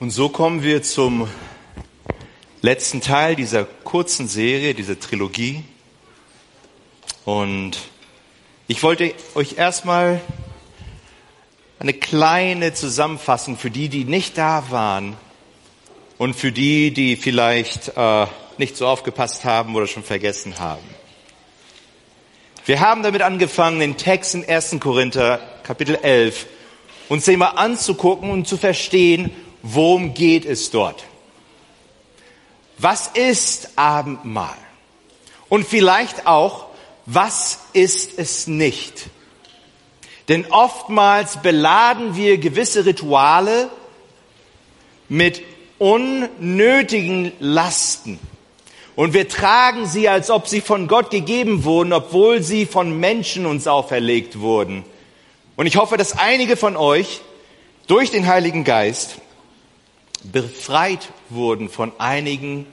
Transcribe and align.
Und 0.00 0.08
so 0.08 0.30
kommen 0.30 0.62
wir 0.62 0.82
zum 0.82 1.28
letzten 2.62 3.02
Teil 3.02 3.36
dieser 3.36 3.66
kurzen 3.66 4.28
Serie, 4.28 4.72
dieser 4.72 4.98
Trilogie. 4.98 5.62
Und 7.26 7.76
ich 8.66 8.82
wollte 8.82 9.12
euch 9.34 9.58
erstmal 9.58 10.22
eine 11.78 11.92
kleine 11.92 12.72
Zusammenfassung 12.72 13.58
für 13.58 13.70
die, 13.70 13.90
die 13.90 14.04
nicht 14.04 14.38
da 14.38 14.70
waren 14.70 15.18
und 16.16 16.32
für 16.32 16.50
die, 16.50 16.92
die 16.92 17.16
vielleicht 17.16 17.92
äh, 17.94 18.26
nicht 18.56 18.78
so 18.78 18.86
aufgepasst 18.86 19.44
haben 19.44 19.76
oder 19.76 19.86
schon 19.86 20.02
vergessen 20.02 20.58
haben. 20.58 20.88
Wir 22.64 22.80
haben 22.80 23.02
damit 23.02 23.20
angefangen, 23.20 23.80
den 23.80 23.98
Text 23.98 24.34
in 24.34 24.48
1. 24.48 24.78
Korinther 24.80 25.40
Kapitel 25.62 25.96
11 25.96 26.46
uns 27.10 27.26
mal 27.26 27.48
anzugucken 27.48 28.30
und 28.30 28.48
zu 28.48 28.56
verstehen, 28.56 29.30
worum 29.62 30.14
geht 30.14 30.44
es 30.44 30.70
dort. 30.70 31.04
Was 32.78 33.08
ist 33.08 33.70
Abendmahl? 33.76 34.56
Und 35.48 35.66
vielleicht 35.66 36.26
auch, 36.26 36.66
was 37.06 37.58
ist 37.72 38.18
es 38.18 38.46
nicht? 38.46 39.08
Denn 40.28 40.46
oftmals 40.50 41.42
beladen 41.42 42.14
wir 42.16 42.38
gewisse 42.38 42.86
Rituale 42.86 43.68
mit 45.08 45.42
unnötigen 45.78 47.32
Lasten. 47.40 48.18
Und 48.94 49.12
wir 49.12 49.28
tragen 49.28 49.86
sie, 49.86 50.08
als 50.08 50.30
ob 50.30 50.46
sie 50.46 50.60
von 50.60 50.86
Gott 50.86 51.10
gegeben 51.10 51.64
wurden, 51.64 51.92
obwohl 51.92 52.42
sie 52.42 52.66
von 52.66 53.00
Menschen 53.00 53.46
uns 53.46 53.66
auferlegt 53.66 54.40
wurden. 54.40 54.84
Und 55.56 55.66
ich 55.66 55.76
hoffe, 55.76 55.96
dass 55.96 56.16
einige 56.16 56.56
von 56.56 56.76
euch 56.76 57.22
durch 57.86 58.10
den 58.10 58.26
Heiligen 58.26 58.62
Geist 58.62 59.16
befreit 60.24 61.08
wurden 61.28 61.68
von 61.68 61.92
einigen 61.98 62.66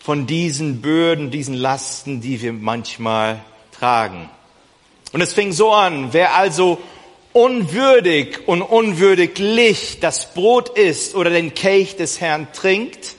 von 0.00 0.26
diesen 0.26 0.80
Bürden, 0.80 1.30
diesen 1.30 1.54
Lasten, 1.54 2.20
die 2.20 2.40
wir 2.40 2.52
manchmal 2.52 3.44
tragen. 3.70 4.30
Und 5.12 5.20
es 5.20 5.34
fing 5.34 5.52
so 5.52 5.72
an, 5.72 6.12
wer 6.12 6.34
also 6.34 6.78
unwürdig 7.32 8.48
und 8.48 8.62
unwürdiglich 8.62 9.98
das 10.00 10.32
Brot 10.32 10.70
isst 10.70 11.14
oder 11.14 11.30
den 11.30 11.54
Kelch 11.54 11.96
des 11.96 12.20
Herrn 12.20 12.48
trinkt, 12.52 13.14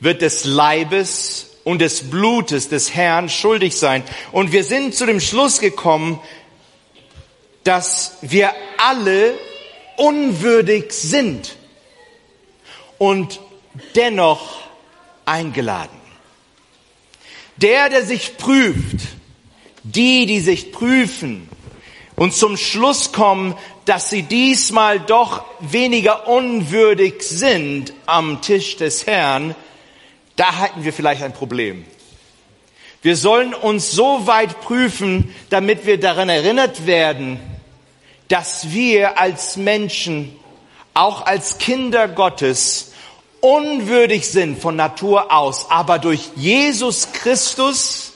wird 0.00 0.22
des 0.22 0.44
Leibes 0.44 1.56
und 1.64 1.80
des 1.80 2.08
Blutes 2.08 2.68
des 2.68 2.94
Herrn 2.94 3.28
schuldig 3.28 3.76
sein. 3.76 4.04
Und 4.30 4.52
wir 4.52 4.64
sind 4.64 4.94
zu 4.94 5.06
dem 5.06 5.20
Schluss 5.20 5.60
gekommen, 5.60 6.20
dass 7.64 8.16
wir 8.22 8.52
alle 8.78 9.34
unwürdig 9.96 10.92
sind 10.92 11.56
und 13.02 13.40
dennoch 13.96 14.60
eingeladen. 15.24 15.98
Der, 17.56 17.88
der 17.88 18.04
sich 18.04 18.36
prüft, 18.36 19.00
die, 19.82 20.24
die 20.26 20.38
sich 20.38 20.70
prüfen 20.70 21.48
und 22.14 22.32
zum 22.32 22.56
Schluss 22.56 23.10
kommen, 23.10 23.56
dass 23.86 24.08
sie 24.08 24.22
diesmal 24.22 25.00
doch 25.00 25.42
weniger 25.58 26.28
unwürdig 26.28 27.24
sind 27.24 27.92
am 28.06 28.40
Tisch 28.40 28.76
des 28.76 29.04
Herrn, 29.04 29.56
da 30.36 30.58
hatten 30.58 30.84
wir 30.84 30.92
vielleicht 30.92 31.24
ein 31.24 31.34
Problem. 31.34 31.84
Wir 33.02 33.16
sollen 33.16 33.52
uns 33.52 33.90
so 33.90 34.28
weit 34.28 34.60
prüfen, 34.60 35.34
damit 35.50 35.86
wir 35.86 35.98
daran 35.98 36.28
erinnert 36.28 36.86
werden, 36.86 37.40
dass 38.28 38.70
wir 38.70 39.18
als 39.18 39.56
Menschen, 39.56 40.36
auch 40.94 41.26
als 41.26 41.58
Kinder 41.58 42.06
Gottes, 42.06 42.91
unwürdig 43.42 44.28
sind 44.28 44.58
von 44.58 44.76
Natur 44.76 45.32
aus, 45.32 45.66
aber 45.68 45.98
durch 45.98 46.30
Jesus 46.36 47.12
Christus 47.12 48.12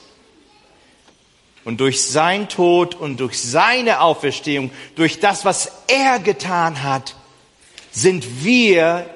und 1.64 1.81
durch 1.81 2.03
sein 2.03 2.48
Tod 2.48 2.94
und 2.94 3.19
durch 3.19 3.42
seine 3.42 4.00
Auferstehung, 4.00 4.70
durch 4.94 5.19
das, 5.19 5.44
was 5.44 5.72
er 5.88 6.20
getan 6.20 6.84
hat, 6.84 7.16
sind 7.91 8.44
wir 8.44 9.10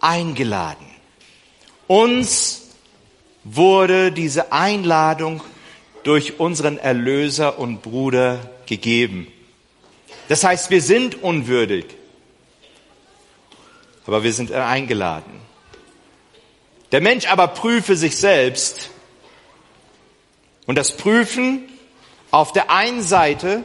eingeladen. 0.00 0.86
Uns 1.88 2.68
wurde 3.42 4.12
diese 4.12 4.52
Einladung 4.52 5.42
durch 6.04 6.38
unseren 6.38 6.78
Erlöser 6.78 7.58
und 7.58 7.82
Bruder 7.82 8.38
gegeben. 8.66 9.26
Das 10.28 10.44
heißt, 10.44 10.70
wir 10.70 10.80
sind 10.80 11.22
unwürdig, 11.22 11.86
aber 14.06 14.22
wir 14.22 14.32
sind 14.32 14.52
eingeladen. 14.52 15.40
Der 16.92 17.00
Mensch 17.00 17.26
aber 17.26 17.48
prüfe 17.48 17.96
sich 17.96 18.16
selbst. 18.16 18.90
Und 20.66 20.76
das 20.76 20.96
Prüfen 20.96 21.68
auf 22.30 22.52
der 22.52 22.70
einen 22.70 23.02
Seite 23.02 23.64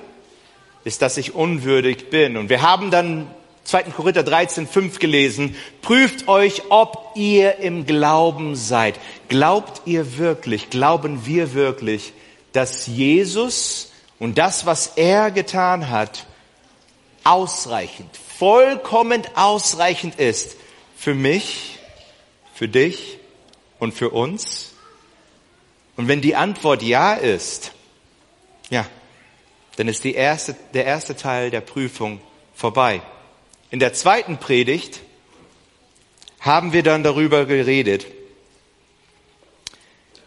ist, 0.83 1.01
dass 1.01 1.17
ich 1.17 1.35
unwürdig 1.35 2.09
bin. 2.09 2.37
Und 2.37 2.49
wir 2.49 2.61
haben 2.61 2.91
dann 2.91 3.27
2. 3.65 3.83
Korinther 3.83 4.23
13, 4.23 4.65
5 4.65 4.99
gelesen. 4.99 5.55
Prüft 5.81 6.29
euch, 6.29 6.63
ob 6.69 7.11
ihr 7.15 7.57
im 7.57 7.85
Glauben 7.85 8.55
seid. 8.55 8.97
Glaubt 9.27 9.81
ihr 9.85 10.17
wirklich, 10.17 10.69
glauben 10.69 11.25
wir 11.25 11.53
wirklich, 11.53 12.13
dass 12.53 12.87
Jesus 12.87 13.91
und 14.19 14.37
das, 14.37 14.65
was 14.65 14.93
er 14.95 15.31
getan 15.31 15.89
hat, 15.89 16.25
ausreichend, 17.25 18.09
vollkommen 18.37 19.23
ausreichend 19.35 20.19
ist 20.19 20.57
für 20.95 21.13
mich, 21.13 21.79
für 22.53 22.67
dich 22.67 23.19
und 23.79 23.93
für 23.93 24.09
uns? 24.09 24.73
Und 25.95 26.07
wenn 26.07 26.21
die 26.21 26.35
Antwort 26.35 26.83
ja 26.83 27.13
ist, 27.13 27.71
ja, 28.69 28.85
dann 29.77 29.87
ist 29.87 30.03
die 30.03 30.13
erste, 30.13 30.55
der 30.73 30.85
erste 30.85 31.15
Teil 31.15 31.49
der 31.51 31.61
Prüfung 31.61 32.19
vorbei. 32.53 33.01
In 33.69 33.79
der 33.79 33.93
zweiten 33.93 34.37
Predigt 34.37 35.01
haben 36.39 36.73
wir 36.73 36.83
dann 36.83 37.03
darüber 37.03 37.45
geredet, 37.45 38.05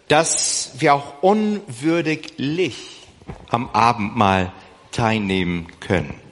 dass 0.09 0.73
wir 0.79 0.95
auch 0.95 1.23
unwürdiglich 1.23 3.07
am 3.49 3.71
Abendmahl 3.71 4.53
teilnehmen 4.91 5.69
können. 5.79 6.30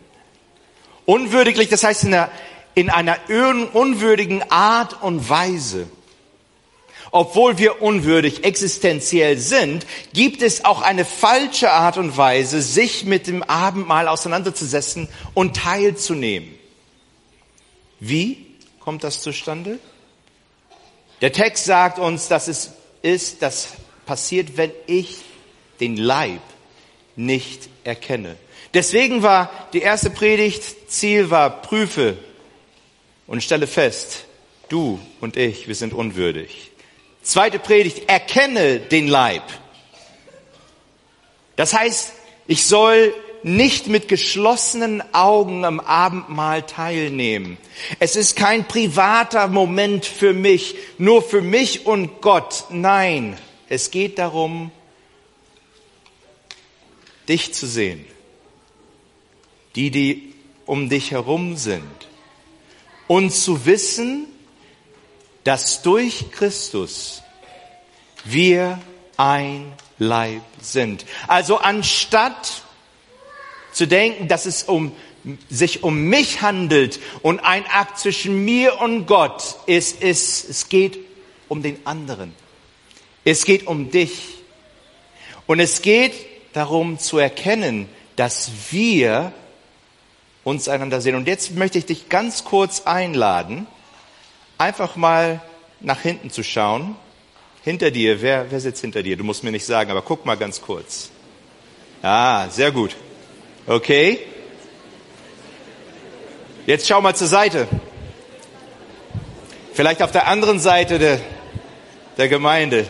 Unwürdiglich, 1.08 1.70
das 1.70 1.84
heißt 1.84 2.04
in 2.04 2.12
einer, 2.12 2.30
in 2.74 2.90
einer 2.90 3.16
unwürdigen 3.72 4.42
Art 4.50 5.02
und 5.02 5.30
Weise. 5.30 5.86
Obwohl 7.10 7.56
wir 7.56 7.80
unwürdig 7.80 8.44
existenziell 8.44 9.38
sind, 9.38 9.86
gibt 10.12 10.42
es 10.42 10.66
auch 10.66 10.82
eine 10.82 11.06
falsche 11.06 11.72
Art 11.72 11.96
und 11.96 12.18
Weise, 12.18 12.60
sich 12.60 13.06
mit 13.06 13.26
dem 13.26 13.42
Abendmahl 13.42 14.06
auseinanderzusetzen 14.06 15.08
und 15.32 15.56
teilzunehmen. 15.56 16.54
Wie 18.00 18.44
kommt 18.78 19.02
das 19.02 19.22
zustande? 19.22 19.78
Der 21.22 21.32
Text 21.32 21.64
sagt 21.64 21.98
uns, 21.98 22.28
dass 22.28 22.48
es 22.48 22.72
ist, 23.00 23.40
das 23.40 23.68
passiert, 24.04 24.58
wenn 24.58 24.72
ich 24.86 25.22
den 25.80 25.96
Leib 25.96 26.42
nicht 27.16 27.70
erkenne. 27.84 28.36
Deswegen 28.74 29.22
war 29.22 29.50
die 29.72 29.80
erste 29.80 30.10
Predigt, 30.10 30.90
Ziel 30.90 31.30
war, 31.30 31.62
prüfe 31.62 32.18
und 33.26 33.42
stelle 33.42 33.66
fest, 33.66 34.24
du 34.68 35.00
und 35.20 35.36
ich, 35.36 35.68
wir 35.68 35.74
sind 35.74 35.94
unwürdig. 35.94 36.70
Zweite 37.22 37.58
Predigt, 37.58 38.08
erkenne 38.08 38.80
den 38.80 39.08
Leib. 39.08 39.42
Das 41.56 41.74
heißt, 41.74 42.12
ich 42.46 42.66
soll 42.66 43.14
nicht 43.42 43.86
mit 43.86 44.08
geschlossenen 44.08 45.02
Augen 45.14 45.64
am 45.64 45.80
Abendmahl 45.80 46.62
teilnehmen. 46.62 47.58
Es 47.98 48.16
ist 48.16 48.36
kein 48.36 48.66
privater 48.66 49.48
Moment 49.48 50.04
für 50.04 50.32
mich, 50.32 50.74
nur 50.98 51.22
für 51.22 51.42
mich 51.42 51.86
und 51.86 52.20
Gott. 52.20 52.64
Nein, 52.70 53.36
es 53.68 53.90
geht 53.90 54.18
darum, 54.18 54.70
dich 57.28 57.52
zu 57.54 57.66
sehen, 57.66 58.04
die, 59.78 59.90
die 59.92 60.34
um 60.66 60.88
dich 60.88 61.12
herum 61.12 61.56
sind, 61.56 61.84
und 63.06 63.30
zu 63.30 63.64
wissen, 63.64 64.26
dass 65.44 65.82
durch 65.82 66.30
Christus 66.32 67.22
wir 68.24 68.80
ein 69.16 69.72
Leib 69.98 70.42
sind. 70.60 71.06
Also 71.28 71.58
anstatt 71.58 72.62
zu 73.72 73.86
denken, 73.86 74.26
dass 74.26 74.46
es 74.46 74.64
um, 74.64 74.92
sich 75.48 75.84
um 75.84 76.02
mich 76.02 76.42
handelt 76.42 76.98
und 77.22 77.38
ein 77.38 77.64
Akt 77.66 78.00
zwischen 78.00 78.44
mir 78.44 78.80
und 78.80 79.06
Gott 79.06 79.56
ist, 79.66 80.02
ist, 80.02 80.50
es 80.50 80.68
geht 80.68 80.98
um 81.48 81.62
den 81.62 81.86
anderen. 81.86 82.34
Es 83.24 83.44
geht 83.44 83.66
um 83.66 83.90
dich. 83.90 84.18
Und 85.46 85.60
es 85.60 85.82
geht 85.82 86.14
darum 86.52 86.98
zu 86.98 87.18
erkennen, 87.18 87.88
dass 88.16 88.50
wir 88.70 89.32
uns 90.48 90.68
einander 90.68 91.00
sehen. 91.00 91.14
Und 91.14 91.28
jetzt 91.28 91.54
möchte 91.54 91.78
ich 91.78 91.86
dich 91.86 92.08
ganz 92.08 92.44
kurz 92.44 92.82
einladen, 92.86 93.66
einfach 94.56 94.96
mal 94.96 95.40
nach 95.80 96.00
hinten 96.00 96.30
zu 96.30 96.42
schauen. 96.42 96.96
Hinter 97.62 97.90
dir, 97.90 98.22
wer, 98.22 98.50
wer 98.50 98.60
sitzt 98.60 98.80
hinter 98.80 99.02
dir? 99.02 99.16
Du 99.16 99.24
musst 99.24 99.44
mir 99.44 99.52
nicht 99.52 99.66
sagen, 99.66 99.90
aber 99.90 100.02
guck 100.02 100.24
mal 100.24 100.36
ganz 100.36 100.62
kurz. 100.62 101.10
Ah, 102.02 102.48
sehr 102.48 102.72
gut. 102.72 102.96
Okay. 103.66 104.20
Jetzt 106.66 106.88
schau 106.88 107.00
mal 107.00 107.14
zur 107.14 107.26
Seite. 107.26 107.68
Vielleicht 109.74 110.02
auf 110.02 110.12
der 110.12 110.26
anderen 110.28 110.58
Seite 110.60 110.98
der, 110.98 111.20
der 112.16 112.28
Gemeinde. 112.28 112.86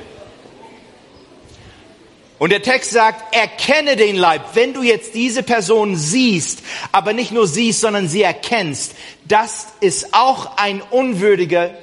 Und 2.38 2.50
der 2.50 2.62
Text 2.62 2.92
sagt, 2.92 3.34
erkenne 3.34 3.96
den 3.96 4.16
Leib. 4.16 4.54
Wenn 4.54 4.72
du 4.72 4.82
jetzt 4.82 5.14
diese 5.14 5.42
Person 5.42 5.96
siehst, 5.96 6.62
aber 6.92 7.12
nicht 7.12 7.32
nur 7.32 7.48
siehst, 7.48 7.80
sondern 7.80 8.08
sie 8.08 8.22
erkennst, 8.22 8.94
das 9.26 9.66
ist 9.80 10.14
auch 10.14 10.56
ein 10.56 10.80
unwürdiger, 10.80 11.74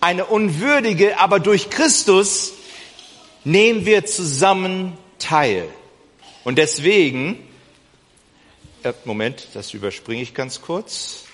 eine 0.00 0.26
unwürdige, 0.26 1.18
aber 1.18 1.40
durch 1.40 1.70
Christus 1.70 2.52
nehmen 3.44 3.86
wir 3.86 4.04
zusammen 4.04 4.98
teil. 5.18 5.68
Und 6.44 6.58
deswegen, 6.58 7.38
äh, 8.82 8.92
Moment, 9.04 9.48
das 9.54 9.72
überspringe 9.72 10.22
ich 10.22 10.34
ganz 10.34 10.60
kurz. 10.60 11.24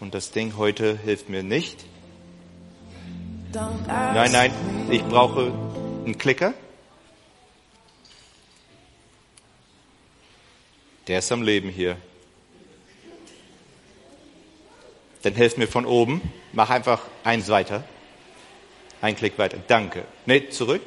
Und 0.00 0.14
das 0.14 0.30
Ding 0.30 0.56
heute 0.56 0.98
hilft 1.04 1.28
mir 1.28 1.42
nicht. 1.42 1.84
Nein, 3.86 4.32
nein, 4.32 4.52
ich 4.90 5.04
brauche 5.04 5.52
einen 6.04 6.16
Klicker. 6.16 6.54
Der 11.08 11.18
ist 11.18 11.32
am 11.32 11.42
Leben 11.42 11.68
hier. 11.68 11.96
Dann 15.22 15.34
helft 15.34 15.58
mir 15.58 15.68
von 15.68 15.86
oben. 15.86 16.20
Mach 16.52 16.70
einfach 16.70 17.02
eins 17.24 17.48
weiter. 17.48 17.84
Ein 19.00 19.16
Klick 19.16 19.38
weiter. 19.38 19.58
Danke. 19.66 20.04
Nee, 20.26 20.48
zurück. 20.50 20.82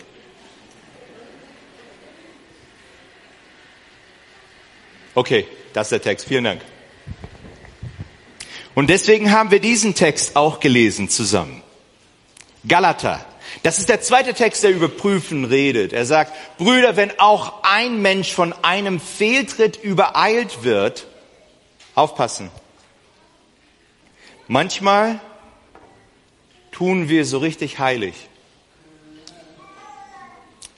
Okay, 5.13 5.47
das 5.73 5.87
ist 5.87 5.91
der 5.91 6.01
Text. 6.01 6.27
Vielen 6.27 6.43
Dank. 6.43 6.61
Und 8.73 8.89
deswegen 8.89 9.31
haben 9.31 9.51
wir 9.51 9.59
diesen 9.59 9.95
Text 9.95 10.35
auch 10.35 10.59
gelesen 10.59 11.09
zusammen. 11.09 11.63
Galater. 12.67 13.25
Das 13.65 13.79
ist 13.79 13.89
der 13.89 13.99
zweite 13.99 14.35
Text, 14.35 14.61
der 14.61 14.69
über 14.69 14.87
Prüfen 14.87 15.43
redet. 15.43 15.91
Er 15.91 16.05
sagt, 16.05 16.31
Brüder, 16.59 16.97
wenn 16.97 17.19
auch 17.19 17.63
ein 17.63 17.99
Mensch 17.99 18.31
von 18.31 18.53
einem 18.61 18.99
Fehltritt 18.99 19.75
übereilt 19.75 20.63
wird, 20.63 21.07
aufpassen. 21.95 22.51
Manchmal 24.47 25.19
tun 26.71 27.09
wir 27.09 27.25
so 27.25 27.39
richtig 27.39 27.79
heilig. 27.79 28.13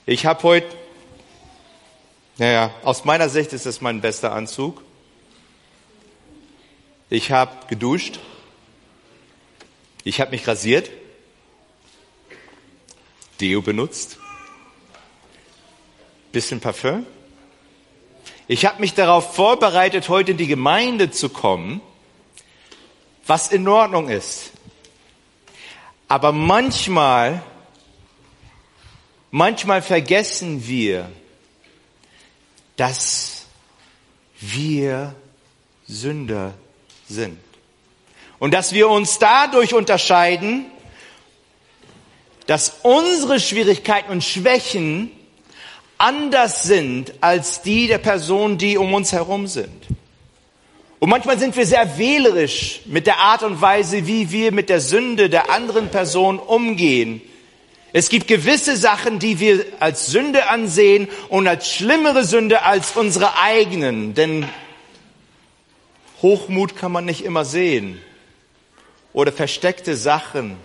Ich 0.06 0.24
habe 0.24 0.42
heute, 0.42 0.74
naja, 2.38 2.70
aus 2.84 3.04
meiner 3.04 3.28
Sicht 3.28 3.52
ist 3.52 3.66
das 3.66 3.82
mein 3.82 4.00
bester 4.00 4.32
Anzug. 4.32 4.82
Ich 7.10 7.32
habe 7.32 7.52
geduscht. 7.66 8.18
Ich 10.04 10.22
habe 10.22 10.30
mich 10.30 10.48
rasiert. 10.48 10.88
Deo 13.40 13.62
benutzt. 13.62 14.18
Bisschen 16.32 16.60
Parfüm. 16.60 17.06
Ich 18.46 18.64
habe 18.64 18.80
mich 18.80 18.94
darauf 18.94 19.34
vorbereitet, 19.34 20.08
heute 20.08 20.32
in 20.32 20.36
die 20.36 20.46
Gemeinde 20.46 21.10
zu 21.10 21.28
kommen, 21.28 21.80
was 23.26 23.48
in 23.48 23.68
Ordnung 23.68 24.08
ist. 24.08 24.52
Aber 26.08 26.32
manchmal, 26.32 27.42
manchmal 29.30 29.82
vergessen 29.82 30.66
wir, 30.66 31.10
dass 32.76 33.44
wir 34.40 35.14
Sünder 35.86 36.54
sind. 37.08 37.38
Und 38.38 38.54
dass 38.54 38.72
wir 38.72 38.88
uns 38.88 39.18
dadurch 39.18 39.74
unterscheiden, 39.74 40.66
dass 42.48 42.78
unsere 42.82 43.40
Schwierigkeiten 43.40 44.10
und 44.10 44.24
Schwächen 44.24 45.10
anders 45.98 46.62
sind 46.62 47.12
als 47.20 47.60
die 47.60 47.88
der 47.88 47.98
Personen, 47.98 48.56
die 48.56 48.78
um 48.78 48.94
uns 48.94 49.12
herum 49.12 49.46
sind. 49.46 49.86
Und 50.98 51.10
manchmal 51.10 51.38
sind 51.38 51.54
wir 51.56 51.66
sehr 51.66 51.98
wählerisch 51.98 52.80
mit 52.86 53.06
der 53.06 53.18
Art 53.18 53.42
und 53.42 53.60
Weise, 53.60 54.06
wie 54.06 54.32
wir 54.32 54.50
mit 54.50 54.70
der 54.70 54.80
Sünde 54.80 55.28
der 55.28 55.50
anderen 55.50 55.90
Person 55.90 56.38
umgehen. 56.38 57.20
Es 57.92 58.08
gibt 58.08 58.26
gewisse 58.26 58.78
Sachen, 58.78 59.18
die 59.18 59.40
wir 59.40 59.66
als 59.78 60.06
Sünde 60.06 60.48
ansehen 60.48 61.08
und 61.28 61.46
als 61.46 61.70
schlimmere 61.70 62.24
Sünde 62.24 62.62
als 62.62 62.96
unsere 62.96 63.38
eigenen. 63.38 64.14
Denn 64.14 64.48
Hochmut 66.22 66.76
kann 66.76 66.92
man 66.92 67.04
nicht 67.04 67.26
immer 67.26 67.44
sehen. 67.44 68.00
Oder 69.12 69.32
versteckte 69.32 69.96
Sachen. 69.96 70.56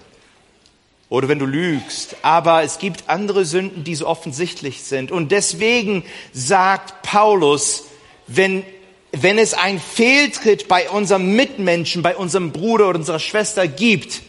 Oder 1.13 1.27
wenn 1.27 1.37
du 1.37 1.45
lügst. 1.45 2.15
Aber 2.23 2.63
es 2.63 2.79
gibt 2.79 3.07
andere 3.07 3.45
Sünden, 3.45 3.83
die 3.83 3.93
so 3.93 4.07
offensichtlich 4.07 4.81
sind. 4.81 5.11
Und 5.11 5.31
deswegen 5.31 6.03
sagt 6.31 7.03
Paulus, 7.03 7.83
wenn, 8.25 8.63
wenn 9.11 9.37
es 9.37 9.53
ein 9.53 9.79
Fehltritt 9.79 10.67
bei 10.67 10.89
unserem 10.89 11.35
Mitmenschen, 11.35 12.01
bei 12.01 12.15
unserem 12.15 12.51
Bruder 12.51 12.89
oder 12.89 12.97
unserer 12.97 13.19
Schwester 13.19 13.67
gibt, 13.67 14.23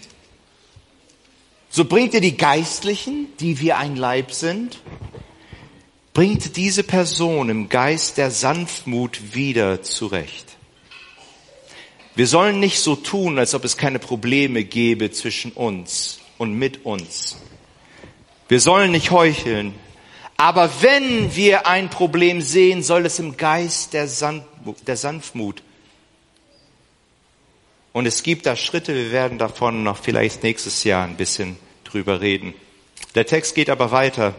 so 1.70 1.86
bringt 1.86 2.12
ihr 2.12 2.20
die 2.20 2.36
Geistlichen, 2.36 3.28
die 3.40 3.60
wir 3.60 3.78
ein 3.78 3.96
Leib 3.96 4.30
sind, 4.32 4.82
bringt 6.12 6.58
diese 6.58 6.82
Person 6.82 7.48
im 7.48 7.70
Geist 7.70 8.18
der 8.18 8.30
Sanftmut 8.30 9.34
wieder 9.34 9.80
zurecht. 9.80 10.58
Wir 12.14 12.26
sollen 12.26 12.60
nicht 12.60 12.80
so 12.80 12.94
tun, 12.94 13.38
als 13.38 13.54
ob 13.54 13.64
es 13.64 13.78
keine 13.78 13.98
Probleme 13.98 14.64
gäbe 14.64 15.10
zwischen 15.12 15.50
uns 15.52 16.20
und 16.44 16.58
mit 16.58 16.84
uns. 16.84 17.38
Wir 18.48 18.60
sollen 18.60 18.92
nicht 18.92 19.10
heucheln. 19.10 19.74
Aber 20.36 20.70
wenn 20.82 21.34
wir 21.34 21.66
ein 21.66 21.88
Problem 21.88 22.42
sehen, 22.42 22.82
soll 22.82 23.06
es 23.06 23.18
im 23.18 23.36
Geist 23.36 23.94
der, 23.94 24.06
Sanftmut. 24.06 25.62
Und 27.92 28.06
es 28.06 28.22
gibt 28.22 28.44
da 28.44 28.56
Schritte, 28.56 28.94
wir 28.94 29.10
werden 29.10 29.38
davon 29.38 29.82
noch 29.82 29.96
vielleicht 29.96 30.42
nächstes 30.42 30.84
Jahr 30.84 31.04
ein 31.04 31.16
bisschen 31.16 31.56
drüber 31.84 32.20
reden. 32.20 32.52
Der 33.14 33.24
Text 33.24 33.54
geht 33.54 33.70
aber 33.70 33.90
weiter. 33.90 34.34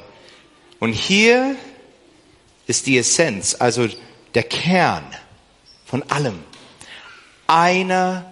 Und 0.79 0.91
hier 0.93 1.55
ist 2.67 2.85
die 2.85 2.97
Essenz, 2.97 3.55
also 3.57 3.87
der 4.35 4.43
Kern 4.43 5.05
von 5.85 6.03
allem. 6.11 6.37
Einer 7.47 8.31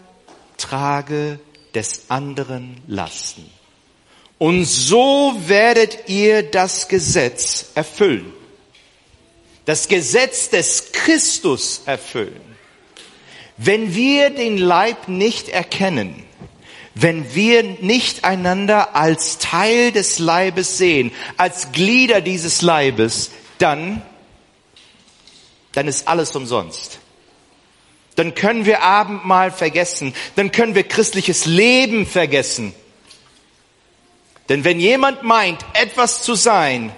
trage 0.57 1.39
des 1.73 2.09
anderen 2.09 2.77
Lasten. 2.87 3.49
Und 4.37 4.65
so 4.65 5.35
werdet 5.45 6.09
ihr 6.09 6.43
das 6.43 6.87
Gesetz 6.87 7.67
erfüllen. 7.75 8.33
Das 9.65 9.87
Gesetz 9.87 10.49
des 10.49 10.91
Christus 10.91 11.83
erfüllen. 11.85 12.41
Wenn 13.57 13.95
wir 13.95 14.29
den 14.29 14.57
Leib 14.57 15.07
nicht 15.07 15.47
erkennen, 15.49 16.25
wenn 16.95 17.33
wir 17.33 17.63
nicht 17.63 18.23
einander 18.25 18.95
als 18.95 19.37
Teil 19.37 19.91
des 19.91 20.19
Leibes 20.19 20.77
sehen, 20.77 21.11
als 21.37 21.71
Glieder 21.71 22.21
dieses 22.21 22.61
Leibes, 22.61 23.31
dann, 23.57 24.01
dann 25.71 25.87
ist 25.87 26.07
alles 26.07 26.35
umsonst 26.35 26.99
dann 28.15 28.35
können 28.35 28.65
wir 28.65 28.83
Abendmahl 28.83 29.51
vergessen, 29.51 30.13
dann 30.35 30.51
können 30.51 30.75
wir 30.75 30.83
christliches 30.83 31.45
Leben 31.45 32.05
vergessen. 32.05 32.73
Denn 34.49 34.63
wenn 34.63 34.79
jemand 34.79 35.23
meint, 35.23 35.59
etwas 35.73 36.21
zu 36.21 36.35
sein, 36.35 36.91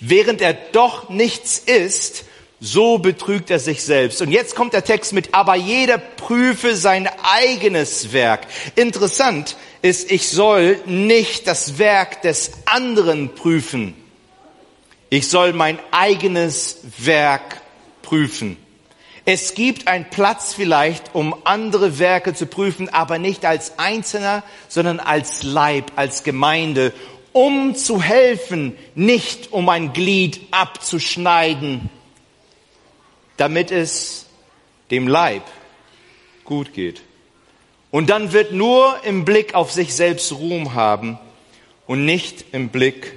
während 0.00 0.40
er 0.40 0.54
doch 0.54 1.08
nichts 1.08 1.58
ist, 1.58 2.24
so 2.60 2.98
betrügt 2.98 3.50
er 3.50 3.58
sich 3.58 3.82
selbst. 3.82 4.22
Und 4.22 4.30
jetzt 4.30 4.54
kommt 4.54 4.72
der 4.72 4.84
Text 4.84 5.12
mit, 5.12 5.34
aber 5.34 5.54
jeder 5.54 5.98
prüfe 5.98 6.76
sein 6.76 7.08
eigenes 7.22 8.12
Werk. 8.12 8.46
Interessant 8.74 9.56
ist, 9.82 10.10
ich 10.10 10.28
soll 10.28 10.80
nicht 10.86 11.46
das 11.46 11.78
Werk 11.78 12.22
des 12.22 12.52
anderen 12.64 13.34
prüfen. 13.34 13.94
Ich 15.10 15.28
soll 15.28 15.52
mein 15.52 15.78
eigenes 15.90 16.78
Werk 16.98 17.60
prüfen. 18.02 18.56
Es 19.26 19.54
gibt 19.54 19.88
einen 19.88 20.10
Platz 20.10 20.52
vielleicht, 20.52 21.14
um 21.14 21.34
andere 21.44 21.98
Werke 21.98 22.34
zu 22.34 22.46
prüfen, 22.46 22.90
aber 22.90 23.18
nicht 23.18 23.46
als 23.46 23.78
Einzelner, 23.78 24.42
sondern 24.68 25.00
als 25.00 25.42
Leib, 25.42 25.92
als 25.96 26.24
Gemeinde, 26.24 26.92
um 27.32 27.74
zu 27.74 28.02
helfen, 28.02 28.76
nicht 28.94 29.52
um 29.52 29.68
ein 29.70 29.92
Glied 29.94 30.40
abzuschneiden, 30.50 31.88
damit 33.38 33.70
es 33.70 34.26
dem 34.90 35.08
Leib 35.08 35.42
gut 36.44 36.74
geht. 36.74 37.02
und 37.90 38.10
dann 38.10 38.32
wird 38.32 38.52
nur 38.52 38.96
im 39.04 39.24
Blick 39.24 39.54
auf 39.54 39.70
sich 39.70 39.94
selbst 39.94 40.32
Ruhm 40.32 40.74
haben 40.74 41.16
und 41.86 42.04
nicht 42.04 42.44
im 42.52 42.68
Blick 42.68 43.14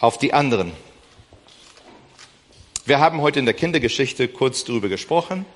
auf 0.00 0.16
die 0.18 0.32
anderen. 0.32 0.72
Wir 2.86 3.00
haben 3.00 3.22
heute 3.22 3.38
in 3.38 3.46
der 3.46 3.54
Kindergeschichte 3.54 4.28
kurz 4.28 4.64
darüber 4.64 4.90
gesprochen. 4.90 5.46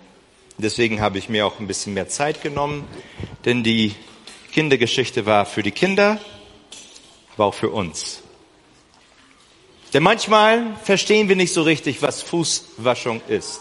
Deswegen 0.57 1.03
habe 1.03 1.19
ich 1.19 1.29
mir 1.29 1.47
auch 1.47 1.61
ein 1.61 1.67
bisschen 1.67 1.93
mehr 1.93 2.09
Zeit 2.09 2.43
genommen, 2.43 2.89
denn 3.45 3.63
die 3.63 3.95
Kindergeschichte 4.53 5.27
war 5.27 5.45
für 5.45 5.63
die 5.63 5.71
Kinder, 5.71 6.19
aber 7.35 7.45
auch 7.45 7.55
für 7.55 7.69
uns. 7.69 8.23
Denn 9.93 10.03
manchmal 10.03 10.75
verstehen 10.83 11.29
wir 11.29 11.37
nicht 11.37 11.53
so 11.53 11.61
richtig, 11.61 12.01
was 12.01 12.23
Fußwaschung 12.23 13.21
ist. 13.29 13.61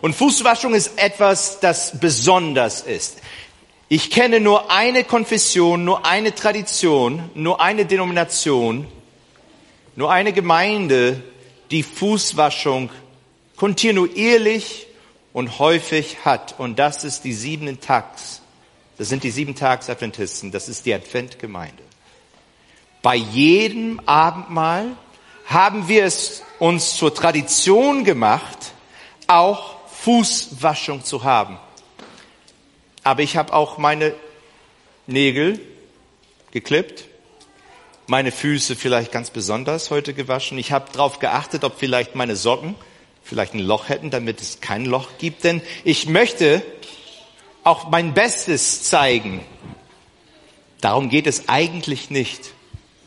Und 0.00 0.14
Fußwaschung 0.14 0.72
ist 0.74 0.92
etwas, 0.96 1.58
das 1.58 1.98
besonders 1.98 2.82
ist. 2.82 3.22
Ich 3.88 4.12
kenne 4.12 4.38
nur 4.38 4.70
eine 4.70 5.02
Konfession, 5.02 5.84
nur 5.84 6.06
eine 6.06 6.32
Tradition, 6.32 7.28
nur 7.34 7.60
eine 7.60 7.86
Denomination, 7.86 8.86
nur 9.96 10.12
eine 10.12 10.32
Gemeinde, 10.32 11.24
die 11.70 11.82
Fußwaschung 11.82 12.90
kontinuierlich 13.56 14.86
und 15.32 15.58
häufig 15.58 16.24
hat. 16.24 16.58
Und 16.58 16.78
das 16.78 17.04
ist 17.04 17.24
die 17.24 17.32
siebenten 17.32 17.80
Tags. 17.80 18.40
Das 18.98 19.08
sind 19.08 19.22
die 19.22 19.30
sieben 19.30 19.54
Tags 19.54 19.88
Adventisten. 19.88 20.50
Das 20.50 20.68
ist 20.68 20.84
die 20.84 20.92
Adventgemeinde. 20.92 21.82
Bei 23.02 23.14
jedem 23.14 24.00
Abendmahl 24.04 24.96
haben 25.46 25.88
wir 25.88 26.04
es 26.04 26.42
uns 26.58 26.96
zur 26.96 27.14
Tradition 27.14 28.04
gemacht, 28.04 28.72
auch 29.26 29.76
Fußwaschung 29.88 31.04
zu 31.04 31.24
haben. 31.24 31.58
Aber 33.02 33.22
ich 33.22 33.36
habe 33.36 33.52
auch 33.52 33.78
meine 33.78 34.14
Nägel 35.06 35.60
geklippt, 36.50 37.04
meine 38.10 38.32
Füße 38.32 38.74
vielleicht 38.74 39.12
ganz 39.12 39.30
besonders 39.30 39.90
heute 39.90 40.14
gewaschen. 40.14 40.58
Ich 40.58 40.72
habe 40.72 40.90
darauf 40.92 41.20
geachtet, 41.20 41.62
ob 41.62 41.78
vielleicht 41.78 42.16
meine 42.16 42.34
Socken 42.34 42.74
vielleicht 43.22 43.54
ein 43.54 43.60
Loch 43.60 43.88
hätten, 43.88 44.10
damit 44.10 44.40
es 44.40 44.60
kein 44.60 44.84
Loch 44.84 45.10
gibt. 45.18 45.44
Denn 45.44 45.62
ich 45.84 46.08
möchte 46.08 46.60
auch 47.62 47.88
mein 47.88 48.12
Bestes 48.12 48.82
zeigen. 48.82 49.40
Darum 50.80 51.08
geht 51.08 51.28
es 51.28 51.48
eigentlich 51.48 52.10
nicht 52.10 52.50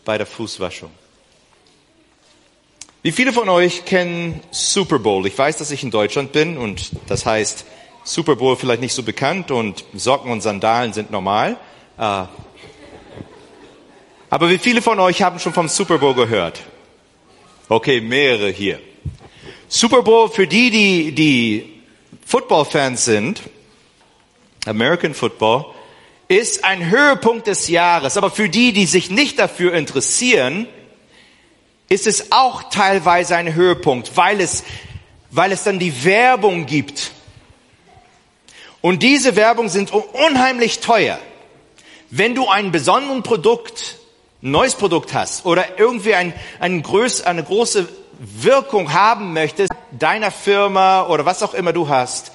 bei 0.06 0.18
der 0.18 0.26
Fußwaschung. 0.26 0.90
Wie 3.02 3.12
viele 3.12 3.34
von 3.34 3.50
euch 3.50 3.84
kennen 3.84 4.40
Super 4.52 5.00
Bowl? 5.00 5.28
Ich 5.28 5.38
weiß, 5.38 5.58
dass 5.58 5.72
ich 5.72 5.84
in 5.84 5.92
Deutschland 5.92 6.32
bin 6.32 6.58
und 6.58 6.92
das 7.08 7.26
heißt 7.26 7.66
Super 8.06 8.38
Bowl 8.38 8.56
vielleicht 8.56 8.80
nicht 8.80 8.94
so 8.94 9.04
bekannt 9.04 9.52
und 9.52 9.84
Socken 9.94 10.32
und 10.32 10.40
Sandalen 10.40 10.94
sind 10.94 11.12
normal. 11.12 11.58
Äh, 11.98 12.24
aber 14.34 14.50
wie 14.50 14.58
viele 14.58 14.82
von 14.82 15.00
euch 15.00 15.22
haben 15.22 15.38
schon 15.38 15.54
vom 15.54 15.70
Super 15.70 16.00
Bowl 16.00 16.16
gehört? 16.16 16.60
Okay, 17.70 18.02
mehrere 18.02 18.50
hier. 18.50 18.80
Super 19.68 20.02
Bowl 20.02 20.28
für 20.28 20.48
die, 20.48 20.72
die, 20.72 21.12
die 21.12 21.84
Football-Fans 22.26 23.06
sind, 23.06 23.44
American 24.66 25.14
Football, 25.14 25.66
ist 26.30 26.64
ein 26.64 26.90
Höhepunkt 26.90 27.46
des 27.46 27.68
Jahres. 27.68 28.18
Aber 28.18 28.32
für 28.32 28.50
die, 28.50 28.74
die 28.74 28.88
sich 28.88 29.12
nicht 29.12 29.38
dafür 29.38 29.76
interessieren, 29.76 30.66
ist 31.88 32.08
es 32.08 32.32
auch 32.32 32.72
teilweise 32.72 33.36
ein 33.36 33.54
Höhepunkt, 33.54 34.18
weil 34.18 34.42
es, 34.42 34.64
weil 35.30 35.52
es 35.52 35.62
dann 35.62 35.78
die 35.78 36.06
Werbung 36.06 36.66
gibt. 36.66 37.12
Und 38.82 39.04
diese 39.04 39.36
Werbung 39.36 39.70
sind 39.70 39.92
unheimlich 39.94 40.80
teuer. 40.80 41.20
Wenn 42.10 42.34
du 42.34 42.50
ein 42.50 42.72
besonderes 42.72 43.22
Produkt, 43.22 44.00
neues 44.44 44.76
Produkt 44.76 45.14
hast 45.14 45.46
oder 45.46 45.80
irgendwie 45.80 46.14
ein, 46.16 46.34
ein 46.60 46.84
größ, 46.84 47.22
eine 47.22 47.44
große 47.44 47.88
Wirkung 48.20 48.94
haben 48.94 49.34
möchtest, 49.34 49.72
deiner 49.92 50.32
Firma 50.32 51.08
oder 51.08 51.26
was 51.26 51.42
auch 51.44 51.54
immer 51.54 51.72
du 51.72 51.88
hast, 51.88 52.34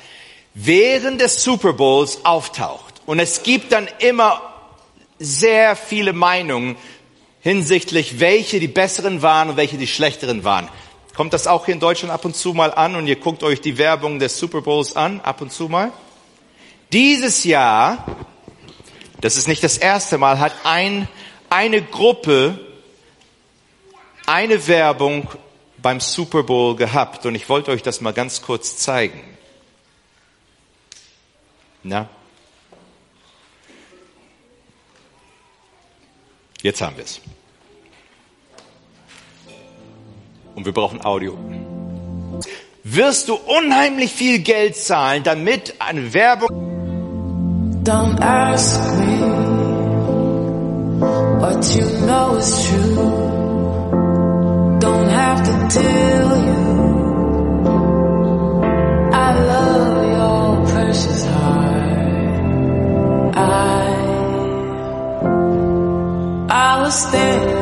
während 0.55 1.21
des 1.21 1.45
Super 1.45 1.75
Bowls 1.75 2.25
auftaucht. 2.25 3.03
Und 3.05 3.21
es 3.21 3.43
gibt 3.43 3.73
dann 3.73 3.89
immer 3.99 4.43
sehr 5.19 5.77
viele 5.77 6.13
Meinungen 6.13 6.77
hinsichtlich, 7.41 8.21
welche 8.21 8.59
die 8.59 8.69
besseren 8.69 9.23
waren 9.23 9.51
und 9.51 9.57
welche 9.57 9.77
die 9.77 9.87
schlechteren 9.87 10.45
waren. 10.45 10.69
Kommt 11.15 11.33
das 11.33 11.47
auch 11.47 11.67
hier 11.67 11.75
in 11.75 11.81
Deutschland 11.81 12.13
ab 12.13 12.25
und 12.25 12.37
zu 12.37 12.55
mal 12.55 12.73
an 12.73 12.97
und 12.97 13.07
ihr 13.07 13.17
guckt 13.17 13.43
euch 13.43 13.61
die 13.61 13.77
Werbung 13.77 14.19
des 14.19 14.39
Super 14.39 14.63
Bowls 14.63 14.97
an, 14.97 15.21
ab 15.21 15.41
und 15.41 15.53
zu 15.53 15.69
mal? 15.69 15.93
Dieses 16.93 17.45
Jahr, 17.45 18.05
das 19.21 19.37
ist 19.37 19.47
nicht 19.47 19.63
das 19.63 19.77
erste 19.77 20.17
Mal, 20.17 20.39
hat 20.39 20.53
ein, 20.65 21.07
eine 21.51 21.83
Gruppe 21.83 22.59
eine 24.27 24.67
Werbung 24.67 25.27
beim 25.79 26.01
Super 26.01 26.43
Bowl 26.43 26.77
gehabt 26.77 27.25
und 27.25 27.35
ich 27.35 27.49
wollte 27.49 27.71
euch 27.71 27.83
das 27.83 28.01
mal 28.01 28.13
ganz 28.13 28.43
kurz 28.43 28.77
zeigen. 28.77 29.21
Na? 31.83 32.09
Jetzt 36.61 36.83
haben 36.83 36.97
wir 36.97 37.05
es. 37.05 37.21
Und 40.55 40.67
wir 40.67 40.73
brauchen 40.73 41.05
Audio. 41.05 41.39
Wirst 42.83 43.29
du 43.29 43.35
unheimlich 43.35 44.13
viel 44.13 44.41
Geld 44.41 44.77
zahlen, 44.77 45.23
damit 45.23 45.75
eine 45.79 46.13
Werbung. 46.13 46.49
Don't 47.85 48.21
ask 48.21 48.79
me 48.99 49.28
what 51.41 51.77
you 51.77 51.87
know 52.07 52.37
is 52.37 52.51
true. 52.67 52.95
Don't 54.81 55.09
have 55.09 55.41
to 55.49 55.55
tell 55.79 56.29
you. 56.47 56.63
I 59.27 59.29
love 59.53 59.93
your 60.17 60.67
precious 60.73 61.25
heart. 61.27 61.83
I, 63.37 63.87
I 66.51 66.83
was 66.83 67.11
there 67.13 67.58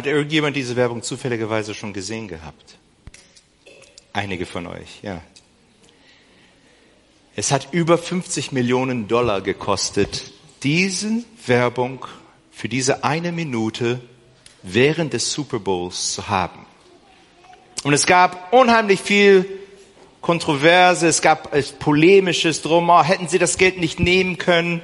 Hat 0.00 0.06
irgendjemand 0.06 0.56
diese 0.56 0.76
Werbung 0.76 1.02
zufälligerweise 1.02 1.74
schon 1.74 1.92
gesehen 1.92 2.26
gehabt? 2.26 2.78
Einige 4.14 4.46
von 4.46 4.66
euch, 4.66 5.00
ja. 5.02 5.20
Es 7.36 7.52
hat 7.52 7.68
über 7.72 7.98
50 7.98 8.50
Millionen 8.50 9.08
Dollar 9.08 9.42
gekostet, 9.42 10.32
diese 10.62 11.22
Werbung 11.44 12.06
für 12.50 12.70
diese 12.70 13.04
eine 13.04 13.30
Minute 13.30 14.00
während 14.62 15.12
des 15.12 15.32
Super 15.32 15.58
Bowls 15.58 16.14
zu 16.14 16.28
haben. 16.28 16.64
Und 17.82 17.92
es 17.92 18.06
gab 18.06 18.54
unheimlich 18.54 19.00
viel 19.00 19.44
Kontroverse, 20.22 21.08
es 21.08 21.20
gab 21.20 21.54
polemisches 21.78 22.62
drum, 22.62 22.88
oh, 22.88 23.02
hätten 23.02 23.28
sie 23.28 23.38
das 23.38 23.58
Geld 23.58 23.76
nicht 23.76 24.00
nehmen 24.00 24.38
können, 24.38 24.80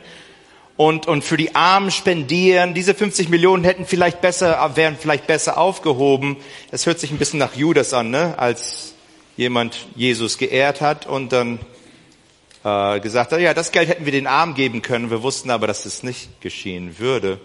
und, 0.77 1.07
und 1.07 1.25
für 1.25 1.37
die 1.37 1.55
Armen 1.55 1.91
spendieren. 1.91 2.75
Diese 2.75 2.95
50 2.95 3.29
Millionen 3.29 3.65
hätten 3.65 3.87
vielleicht 3.87 4.21
besser, 4.21 4.73
wären 4.75 4.97
vielleicht 4.99 5.27
besser 5.27 5.59
aufgehoben. 5.59 6.37
Das 6.71 6.87
hört 6.87 7.01
sich 7.01 7.11
ein 7.11 7.19
bisschen 7.19 7.39
nach 7.39 7.55
Judas 7.55 7.95
an, 7.95 8.11
ne? 8.11 8.39
als 8.39 8.95
jemand 9.37 9.87
Jesus 9.95 10.39
geehrt 10.39 10.81
hat 10.81 11.07
und 11.07 11.33
dann 11.33 11.59
äh, 12.65 13.01
gesagt 13.01 13.33
hat, 13.33 13.41
ja, 13.41 13.55
das 13.55 13.73
Geld 13.73 13.89
hätten 13.89 14.05
wir 14.05 14.13
den 14.13 14.27
Armen 14.27 14.55
geben 14.55 14.83
können. 14.83 15.11
Wir 15.11 15.23
wussten 15.23 15.51
aber, 15.51 15.67
dass 15.67 15.85
das 15.85 16.03
nicht 16.03 16.41
geschehen 16.41 16.99
würde. 16.99 17.41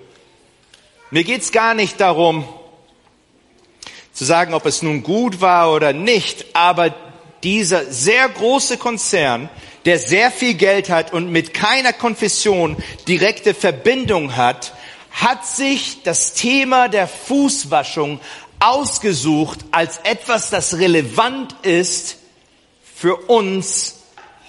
Mir 1.09 1.23
geht's 1.23 1.51
gar 1.51 1.73
nicht 1.73 1.99
darum, 1.99 2.45
zu 4.13 4.25
sagen, 4.25 4.53
ob 4.53 4.65
es 4.65 4.81
nun 4.81 5.03
gut 5.03 5.41
war 5.41 5.73
oder 5.73 5.93
nicht, 5.93 6.45
aber 6.53 6.93
dieser 7.43 7.85
sehr 7.85 8.29
große 8.29 8.77
Konzern, 8.77 9.49
der 9.85 9.99
sehr 9.99 10.31
viel 10.31 10.53
Geld 10.53 10.89
hat 10.89 11.13
und 11.13 11.31
mit 11.31 11.53
keiner 11.53 11.93
Konfession 11.93 12.77
direkte 13.07 13.53
Verbindung 13.53 14.35
hat, 14.35 14.73
hat 15.11 15.45
sich 15.45 16.03
das 16.03 16.33
Thema 16.33 16.87
der 16.87 17.07
Fußwaschung 17.07 18.19
ausgesucht 18.59 19.59
als 19.71 19.97
etwas, 20.03 20.49
das 20.49 20.77
relevant 20.77 21.55
ist 21.63 22.17
für 22.95 23.15
uns 23.15 23.95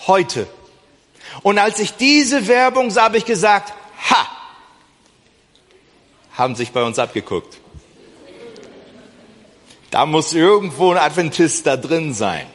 heute. 0.07 0.47
Und 1.43 1.59
als 1.59 1.79
ich 1.79 1.95
diese 1.95 2.47
Werbung 2.47 2.91
sah, 2.91 3.05
habe 3.05 3.17
ich 3.17 3.25
gesagt, 3.25 3.73
ha, 4.11 4.29
haben 6.35 6.55
sich 6.55 6.73
bei 6.73 6.83
uns 6.83 6.99
abgeguckt. 6.99 7.59
Da 9.91 10.07
muss 10.07 10.35
irgendwo 10.35 10.91
ein 10.91 10.99
Adventist 10.99 11.67
da 11.67 11.77
drin 11.77 12.15
sein. 12.15 12.47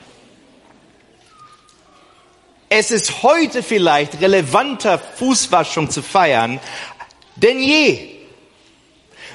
Es 2.70 2.92
ist 2.92 3.24
heute 3.24 3.64
vielleicht 3.64 4.20
relevanter, 4.22 5.00
Fußwaschung 5.00 5.90
zu 5.90 6.02
feiern, 6.02 6.60
denn 7.36 7.60
je. 7.60 8.10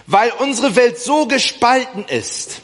Weil 0.06 0.32
unsere 0.38 0.76
Welt 0.76 0.98
so 0.98 1.26
gespalten 1.26 2.04
ist. 2.04 2.60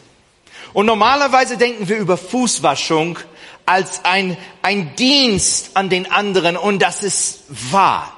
Und 0.74 0.86
normalerweise 0.86 1.56
denken 1.56 1.88
wir 1.88 1.96
über 1.96 2.16
Fußwaschung 2.16 3.18
als 3.64 4.04
ein, 4.04 4.36
ein 4.62 4.94
Dienst 4.96 5.70
an 5.74 5.88
den 5.88 6.10
anderen 6.10 6.56
und 6.56 6.80
das 6.80 7.02
ist 7.02 7.44
wahr. 7.48 8.14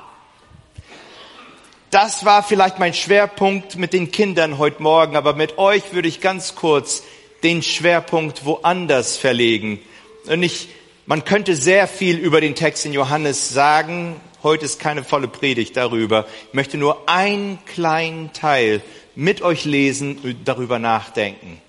Das 1.91 2.25
war 2.25 2.45
vielleicht 2.45 2.79
mein 2.79 2.95
Schwerpunkt 2.95 3.77
mit 3.77 3.93
den 3.93 4.13
Kindern 4.13 4.59
heute 4.59 4.81
Morgen, 4.81 5.17
aber 5.17 5.35
mit 5.35 5.59
euch 5.59 5.93
würde 5.93 6.07
ich 6.07 6.21
ganz 6.21 6.55
kurz 6.55 7.03
den 7.43 7.63
Schwerpunkt 7.63 8.45
woanders 8.45 9.17
verlegen. 9.17 9.81
Und 10.27 10.43
ich, 10.43 10.69
man 11.11 11.25
könnte 11.25 11.57
sehr 11.57 11.89
viel 11.89 12.19
über 12.19 12.41
den 12.41 12.55
Text 12.55 12.87
in 12.87 12.93
Johannes 12.93 13.49
sagen. 13.49 14.15
Heute 14.45 14.65
ist 14.65 14.79
keine 14.79 15.03
volle 15.03 15.27
Predigt 15.27 15.77
darüber. 15.77 16.25
Ich 16.47 16.55
möchte 16.55 16.79
nur 16.79 17.09
einen 17.09 17.59
kleinen 17.65 18.33
Teil 18.33 18.81
mit 19.17 19.43
euch 19.43 19.65
lesen 19.65 20.19
und 20.19 20.47
darüber 20.47 20.79
nachdenken. 20.79 21.61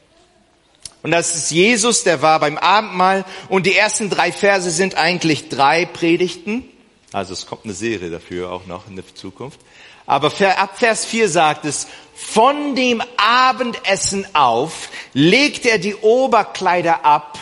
Und 1.01 1.09
das 1.09 1.33
ist 1.33 1.49
Jesus, 1.49 2.03
der 2.03 2.21
war 2.21 2.39
beim 2.39 2.59
Abendmahl 2.59 3.25
und 3.49 3.65
die 3.65 3.75
ersten 3.75 4.11
drei 4.11 4.31
Verse 4.31 4.69
sind 4.69 4.93
eigentlich 4.93 5.49
drei 5.49 5.85
Predigten. 5.85 6.63
Also 7.11 7.33
es 7.33 7.47
kommt 7.47 7.65
eine 7.65 7.73
Serie 7.73 8.11
dafür 8.11 8.51
auch 8.51 8.67
noch 8.67 8.87
in 8.87 8.95
der 8.95 9.15
Zukunft. 9.15 9.59
Aber 10.05 10.27
ab 10.27 10.77
Vers 10.77 11.05
4 11.05 11.27
sagt 11.27 11.65
es, 11.65 11.87
von 12.13 12.75
dem 12.75 13.01
Abendessen 13.17 14.27
auf 14.35 14.89
legt 15.13 15.65
er 15.65 15.79
die 15.79 15.95
Oberkleider 15.95 17.03
ab. 17.03 17.39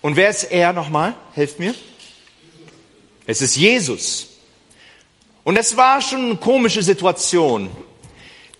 Und 0.00 0.16
wer 0.16 0.30
ist 0.30 0.44
er 0.44 0.72
nochmal? 0.72 1.14
Helft 1.34 1.58
mir. 1.58 1.74
Es 3.26 3.42
ist 3.42 3.56
Jesus. 3.56 4.28
Und 5.44 5.56
es 5.56 5.76
war 5.76 6.00
schon 6.00 6.26
eine 6.26 6.36
komische 6.36 6.82
Situation. 6.82 7.70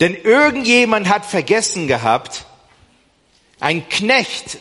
Denn 0.00 0.14
irgendjemand 0.14 1.08
hat 1.08 1.26
vergessen 1.26 1.88
gehabt, 1.88 2.44
ein 3.60 3.88
Knecht 3.88 4.58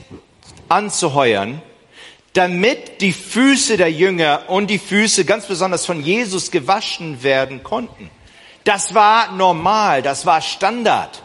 anzuheuern, 0.70 1.62
damit 2.34 3.02
die 3.02 3.14
Füße 3.14 3.78
der 3.78 3.92
Jünger 3.92 4.44
und 4.48 4.68
die 4.68 4.80
Füße 4.80 5.26
ganz 5.26 5.46
besonders 5.46 5.86
von 5.86 6.04
Jesus 6.04 6.52
gewaschen 6.52 7.24
werden 7.24 7.64
konnten. 7.64 8.10
Das 8.64 8.94
war 8.94 9.32
normal, 9.32 10.02
das 10.02 10.26
war 10.26 10.42
Standard. 10.42 11.22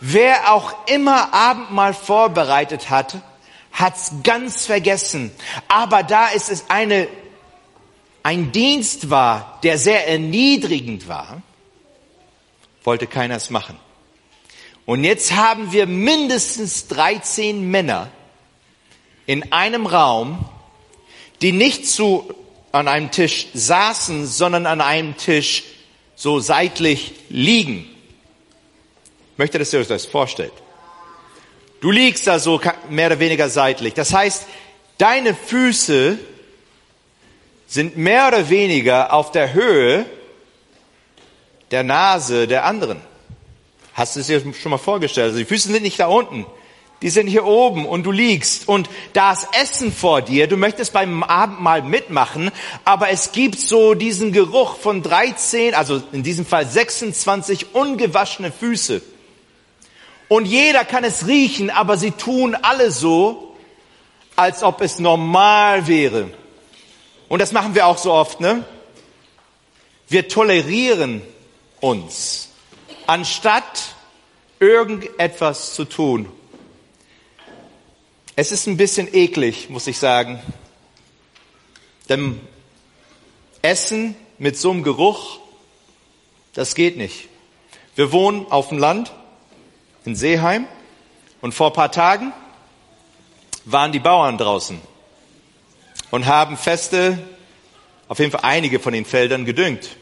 Wer 0.00 0.52
auch 0.52 0.74
immer 0.86 1.34
Abendmahl 1.34 1.94
vorbereitet 1.94 2.90
hat, 2.90 3.16
hat's 3.74 4.12
ganz 4.22 4.64
vergessen. 4.64 5.32
Aber 5.68 6.02
da 6.02 6.28
ist 6.28 6.48
es 6.48 6.70
eine, 6.70 7.08
ein 8.22 8.52
Dienst 8.52 9.10
war, 9.10 9.58
der 9.62 9.76
sehr 9.76 10.08
erniedrigend 10.08 11.08
war, 11.08 11.42
wollte 12.84 13.06
keiner 13.06 13.36
es 13.36 13.50
machen. 13.50 13.78
Und 14.86 15.04
jetzt 15.04 15.32
haben 15.32 15.72
wir 15.72 15.86
mindestens 15.86 16.88
13 16.88 17.70
Männer 17.70 18.10
in 19.26 19.52
einem 19.52 19.86
Raum, 19.86 20.44
die 21.42 21.52
nicht 21.52 21.86
zu, 21.86 22.32
an 22.72 22.88
einem 22.88 23.10
Tisch 23.10 23.46
saßen, 23.54 24.26
sondern 24.26 24.66
an 24.66 24.80
einem 24.80 25.16
Tisch 25.16 25.64
so 26.16 26.38
seitlich 26.38 27.14
liegen. 27.28 27.88
Ich 29.32 29.38
möchte, 29.38 29.58
dass 29.58 29.72
ihr 29.72 29.80
euch 29.80 29.88
das 29.88 30.06
vorstellt. 30.06 30.52
Du 31.84 31.90
liegst 31.90 32.26
da 32.26 32.38
so 32.38 32.62
mehr 32.88 33.08
oder 33.08 33.18
weniger 33.18 33.50
seitlich. 33.50 33.92
Das 33.92 34.14
heißt, 34.14 34.46
deine 34.96 35.34
Füße 35.34 36.18
sind 37.66 37.98
mehr 37.98 38.28
oder 38.28 38.48
weniger 38.48 39.12
auf 39.12 39.32
der 39.32 39.52
Höhe 39.52 40.06
der 41.72 41.82
Nase 41.82 42.48
der 42.48 42.64
anderen. 42.64 43.02
Hast 43.92 44.16
du 44.16 44.20
es 44.20 44.28
dir 44.28 44.40
schon 44.54 44.70
mal 44.70 44.78
vorgestellt? 44.78 45.26
Also 45.26 45.38
die 45.40 45.44
Füße 45.44 45.70
sind 45.70 45.82
nicht 45.82 46.00
da 46.00 46.06
unten 46.06 46.46
die 47.02 47.10
sind 47.10 47.26
hier 47.26 47.44
oben 47.44 47.84
und 47.84 48.04
du 48.04 48.12
liegst 48.12 48.66
und 48.66 48.88
da 49.12 49.32
ist 49.32 49.46
Essen 49.60 49.92
vor 49.92 50.22
dir, 50.22 50.46
du 50.46 50.56
möchtest 50.56 50.94
beim 50.94 51.22
Abendmahl 51.22 51.82
mitmachen, 51.82 52.50
aber 52.86 53.10
es 53.10 53.32
gibt 53.32 53.58
so 53.58 53.92
diesen 53.92 54.32
Geruch 54.32 54.78
von 54.78 55.02
13, 55.02 55.74
also 55.74 56.02
in 56.12 56.22
diesem 56.22 56.46
Fall 56.46 56.66
26 56.66 57.74
ungewaschene 57.74 58.50
Füße. 58.50 59.02
Und 60.28 60.46
jeder 60.46 60.84
kann 60.84 61.04
es 61.04 61.26
riechen, 61.26 61.70
aber 61.70 61.96
sie 61.96 62.10
tun 62.10 62.54
alle 62.54 62.90
so, 62.90 63.54
als 64.36 64.62
ob 64.62 64.80
es 64.80 64.98
normal 64.98 65.86
wäre. 65.86 66.30
Und 67.28 67.40
das 67.40 67.52
machen 67.52 67.74
wir 67.74 67.86
auch 67.86 67.98
so 67.98 68.12
oft, 68.12 68.40
ne? 68.40 68.64
Wir 70.08 70.28
tolerieren 70.28 71.22
uns, 71.80 72.50
anstatt 73.06 73.94
irgendetwas 74.60 75.74
zu 75.74 75.84
tun. 75.84 76.28
Es 78.36 78.52
ist 78.52 78.66
ein 78.66 78.76
bisschen 78.76 79.12
eklig, 79.14 79.70
muss 79.70 79.86
ich 79.86 79.98
sagen. 79.98 80.40
Denn 82.08 82.40
Essen 83.62 84.16
mit 84.38 84.58
so 84.58 84.70
einem 84.70 84.82
Geruch, 84.82 85.38
das 86.52 86.74
geht 86.74 86.96
nicht. 86.96 87.28
Wir 87.94 88.12
wohnen 88.12 88.46
auf 88.50 88.68
dem 88.68 88.78
Land 88.78 89.12
in 90.04 90.14
Seeheim 90.14 90.66
und 91.40 91.54
vor 91.54 91.68
ein 91.68 91.72
paar 91.72 91.92
Tagen 91.92 92.32
waren 93.64 93.92
die 93.92 93.98
Bauern 93.98 94.38
draußen 94.38 94.80
und 96.10 96.26
haben 96.26 96.56
Feste, 96.56 97.18
auf 98.08 98.18
jeden 98.18 98.30
Fall 98.30 98.42
einige 98.42 98.80
von 98.80 98.92
den 98.92 99.04
Feldern 99.04 99.44
gedüngt. 99.44 99.96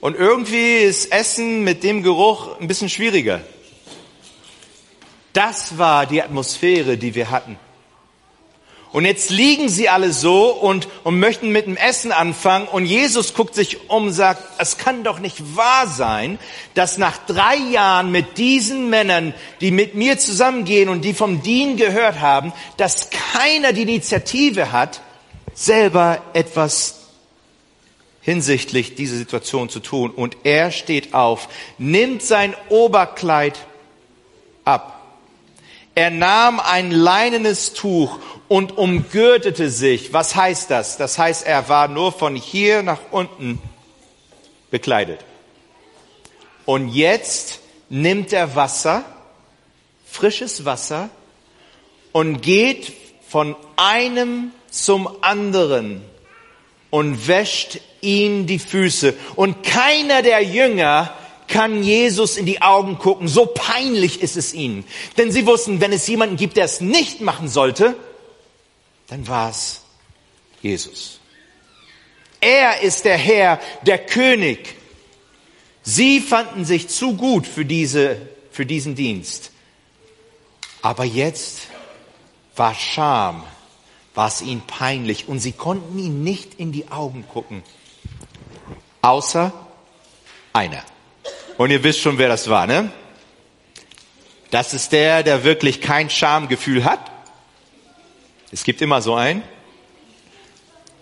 Und 0.00 0.16
irgendwie 0.16 0.76
ist 0.76 1.12
Essen 1.12 1.64
mit 1.64 1.82
dem 1.82 2.02
Geruch 2.02 2.58
ein 2.58 2.68
bisschen 2.68 2.88
schwieriger. 2.88 3.40
Das 5.32 5.78
war 5.78 6.06
die 6.06 6.22
Atmosphäre, 6.22 6.96
die 6.96 7.14
wir 7.14 7.30
hatten. 7.30 7.58
Und 8.92 9.04
jetzt 9.04 9.30
liegen 9.30 9.68
sie 9.68 9.88
alle 9.88 10.12
so 10.12 10.48
und, 10.48 10.88
und 11.04 11.20
möchten 11.20 11.50
mit 11.50 11.66
dem 11.66 11.76
Essen 11.76 12.10
anfangen. 12.10 12.66
Und 12.66 12.86
Jesus 12.86 13.34
guckt 13.34 13.54
sich 13.54 13.88
um 13.88 14.06
und 14.06 14.12
sagt, 14.12 14.42
es 14.58 14.78
kann 14.78 15.04
doch 15.04 15.20
nicht 15.20 15.56
wahr 15.56 15.86
sein, 15.86 16.40
dass 16.74 16.98
nach 16.98 17.16
drei 17.26 17.56
Jahren 17.56 18.10
mit 18.10 18.36
diesen 18.36 18.90
Männern, 18.90 19.32
die 19.60 19.70
mit 19.70 19.94
mir 19.94 20.18
zusammengehen 20.18 20.88
und 20.88 21.02
die 21.02 21.14
vom 21.14 21.42
Dien 21.42 21.76
gehört 21.76 22.20
haben, 22.20 22.52
dass 22.78 23.10
keiner 23.10 23.72
die 23.72 23.82
Initiative 23.82 24.72
hat, 24.72 25.00
selber 25.54 26.22
etwas 26.32 26.96
hinsichtlich 28.22 28.96
dieser 28.96 29.16
Situation 29.16 29.68
zu 29.68 29.78
tun. 29.78 30.10
Und 30.10 30.36
er 30.42 30.72
steht 30.72 31.14
auf, 31.14 31.48
nimmt 31.78 32.22
sein 32.22 32.54
Oberkleid 32.68 33.56
ab 34.64 35.00
er 35.94 36.10
nahm 36.10 36.60
ein 36.60 36.92
leinenes 36.92 37.72
Tuch 37.72 38.18
und 38.50 38.76
umgürtete 38.78 39.70
sich. 39.70 40.12
Was 40.12 40.34
heißt 40.34 40.72
das? 40.72 40.96
Das 40.96 41.18
heißt, 41.18 41.46
er 41.46 41.68
war 41.68 41.86
nur 41.86 42.10
von 42.10 42.34
hier 42.34 42.82
nach 42.82 42.98
unten 43.12 43.62
bekleidet. 44.72 45.20
Und 46.66 46.88
jetzt 46.88 47.60
nimmt 47.90 48.32
er 48.32 48.56
Wasser, 48.56 49.04
frisches 50.04 50.64
Wasser, 50.64 51.10
und 52.10 52.42
geht 52.42 52.92
von 53.28 53.54
einem 53.76 54.50
zum 54.68 55.08
anderen 55.22 56.02
und 56.90 57.28
wäscht 57.28 57.78
ihm 58.00 58.48
die 58.48 58.58
Füße. 58.58 59.14
Und 59.36 59.62
keiner 59.62 60.22
der 60.22 60.42
Jünger 60.42 61.14
kann 61.46 61.84
Jesus 61.84 62.36
in 62.36 62.46
die 62.46 62.62
Augen 62.62 62.98
gucken. 62.98 63.28
So 63.28 63.46
peinlich 63.46 64.22
ist 64.22 64.36
es 64.36 64.52
ihnen. 64.54 64.84
Denn 65.18 65.30
sie 65.30 65.46
wussten, 65.46 65.80
wenn 65.80 65.92
es 65.92 66.08
jemanden 66.08 66.36
gibt, 66.36 66.56
der 66.56 66.64
es 66.64 66.80
nicht 66.80 67.20
machen 67.20 67.48
sollte, 67.48 67.94
dann 69.10 69.26
war 69.26 69.50
es 69.50 69.82
Jesus. 70.62 71.18
Er 72.40 72.80
ist 72.80 73.04
der 73.04 73.18
Herr, 73.18 73.60
der 73.82 73.98
König. 73.98 74.76
Sie 75.82 76.20
fanden 76.20 76.64
sich 76.64 76.88
zu 76.88 77.16
gut 77.16 77.46
für, 77.46 77.64
diese, 77.64 78.28
für 78.52 78.64
diesen 78.64 78.94
Dienst. 78.94 79.50
Aber 80.80 81.04
jetzt 81.04 81.62
war 82.54 82.74
Scham, 82.74 83.42
war 84.14 84.28
es 84.28 84.42
ihnen 84.42 84.62
peinlich 84.62 85.28
und 85.28 85.40
sie 85.40 85.52
konnten 85.52 85.98
ihn 85.98 86.22
nicht 86.22 86.54
in 86.54 86.70
die 86.70 86.88
Augen 86.88 87.26
gucken. 87.26 87.62
Außer 89.02 89.52
einer. 90.52 90.84
Und 91.58 91.70
ihr 91.70 91.82
wisst 91.82 92.00
schon, 92.00 92.16
wer 92.18 92.28
das 92.28 92.48
war, 92.48 92.66
ne? 92.66 92.92
Das 94.50 94.72
ist 94.72 94.92
der, 94.92 95.22
der 95.22 95.44
wirklich 95.44 95.80
kein 95.80 96.10
Schamgefühl 96.10 96.84
hat. 96.84 97.09
Es 98.52 98.64
gibt 98.64 98.82
immer 98.82 99.00
so 99.00 99.14
einen. 99.14 99.42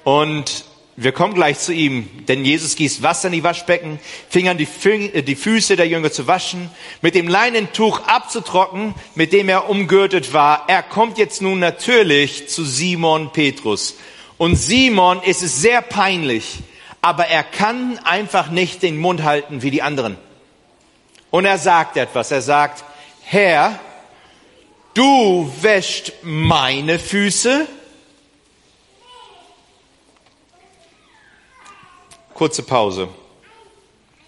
Und 0.05 0.65
wir 0.97 1.13
kommen 1.13 1.35
gleich 1.35 1.61
zu 1.61 1.73
ihm, 1.73 2.27
denn 2.27 2.45
Jesus 2.45 2.75
gießt 2.75 3.03
Wasser 3.03 3.29
in 3.29 3.35
die 3.35 3.45
Waschbecken, 3.45 4.01
fing 4.29 4.49
an 4.49 4.59
die, 4.59 4.67
äh, 4.85 5.23
die 5.23 5.37
Füße 5.37 5.77
der 5.77 5.87
Jünger 5.87 6.11
zu 6.11 6.27
waschen, 6.27 6.71
mit 7.03 7.15
dem 7.15 7.29
Leinentuch 7.29 8.07
abzutrocknen, 8.07 8.95
mit 9.15 9.33
dem 9.33 9.49
er 9.49 9.71
umgürtet 9.71 10.33
war. 10.33 10.65
Er 10.69 10.83
kommt 10.83 11.17
jetzt 11.17 11.41
nun 11.41 11.61
natürlich 11.61 12.49
zu 12.49 12.65
Simon 12.65 13.33
Petrus. 13.33 13.95
Und 14.39 14.57
Simon 14.57 15.23
ist 15.23 15.43
es 15.43 15.63
sehr 15.63 15.83
peinlich, 15.83 16.59
aber 17.01 17.29
er 17.29 17.45
kann 17.45 17.99
einfach 18.05 18.51
nicht 18.51 18.83
den 18.83 18.99
Mund 18.99 19.23
halten 19.23 19.63
wie 19.63 19.71
die 19.71 19.83
anderen. 19.83 20.17
Und 21.31 21.45
er 21.45 21.59
sagt 21.59 21.97
etwas. 21.97 22.31
Er 22.31 22.43
sagt, 22.43 22.85
Herr, 23.23 23.79
du 24.95 25.53
wäscht 25.61 26.13
meine 26.23 26.99
Füße. 26.99 27.67
Kurze 32.35 32.63
Pause. 32.63 33.09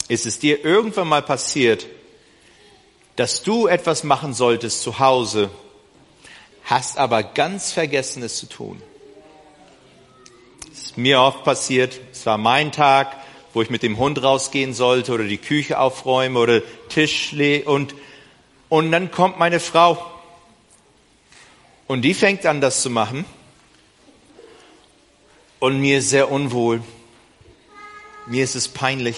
Ist 0.09 0.27
es 0.27 0.39
dir 0.39 0.65
irgendwann 0.65 1.09
mal 1.09 1.23
passiert, 1.23 1.87
dass 3.17 3.43
du 3.43 3.67
etwas 3.67 4.03
machen 4.03 4.35
solltest 4.35 4.83
zu 4.83 4.99
Hause, 4.99 5.51
hast 6.65 6.99
aber 6.99 7.23
ganz 7.23 7.73
vergessen 7.73 8.23
es 8.23 8.37
zu 8.37 8.47
tun? 8.47 8.83
ist 10.91 10.99
mir 10.99 11.21
oft 11.21 11.45
passiert. 11.45 12.01
Es 12.11 12.27
war 12.27 12.37
mein 12.37 12.73
Tag, 12.73 13.17
wo 13.55 13.63
ich 13.63 13.71
mit 13.71 13.85
dem 13.85 13.97
Hund 13.99 14.21
rausgehen 14.25 14.75
sollte 14.75 15.13
oder 15.13 15.23
die 15.23 15.39
Küche 15.39 15.79
aufräumen 15.79 16.37
oder 16.37 16.63
Tisch 16.89 17.33
und 17.65 17.95
und 18.69 18.91
dann 18.91 19.13
kommt 19.13 19.39
meine 19.39 19.61
Frau 19.61 20.05
und 21.91 22.03
die 22.03 22.15
fängt 22.15 22.47
an, 22.47 22.61
das 22.61 22.83
zu 22.83 22.89
machen 22.89 23.25
und 25.59 25.81
mir 25.81 25.99
ist 25.99 26.11
sehr 26.11 26.31
unwohl. 26.31 26.85
Mir 28.29 28.45
ist 28.45 28.55
es 28.55 28.69
peinlich, 28.69 29.17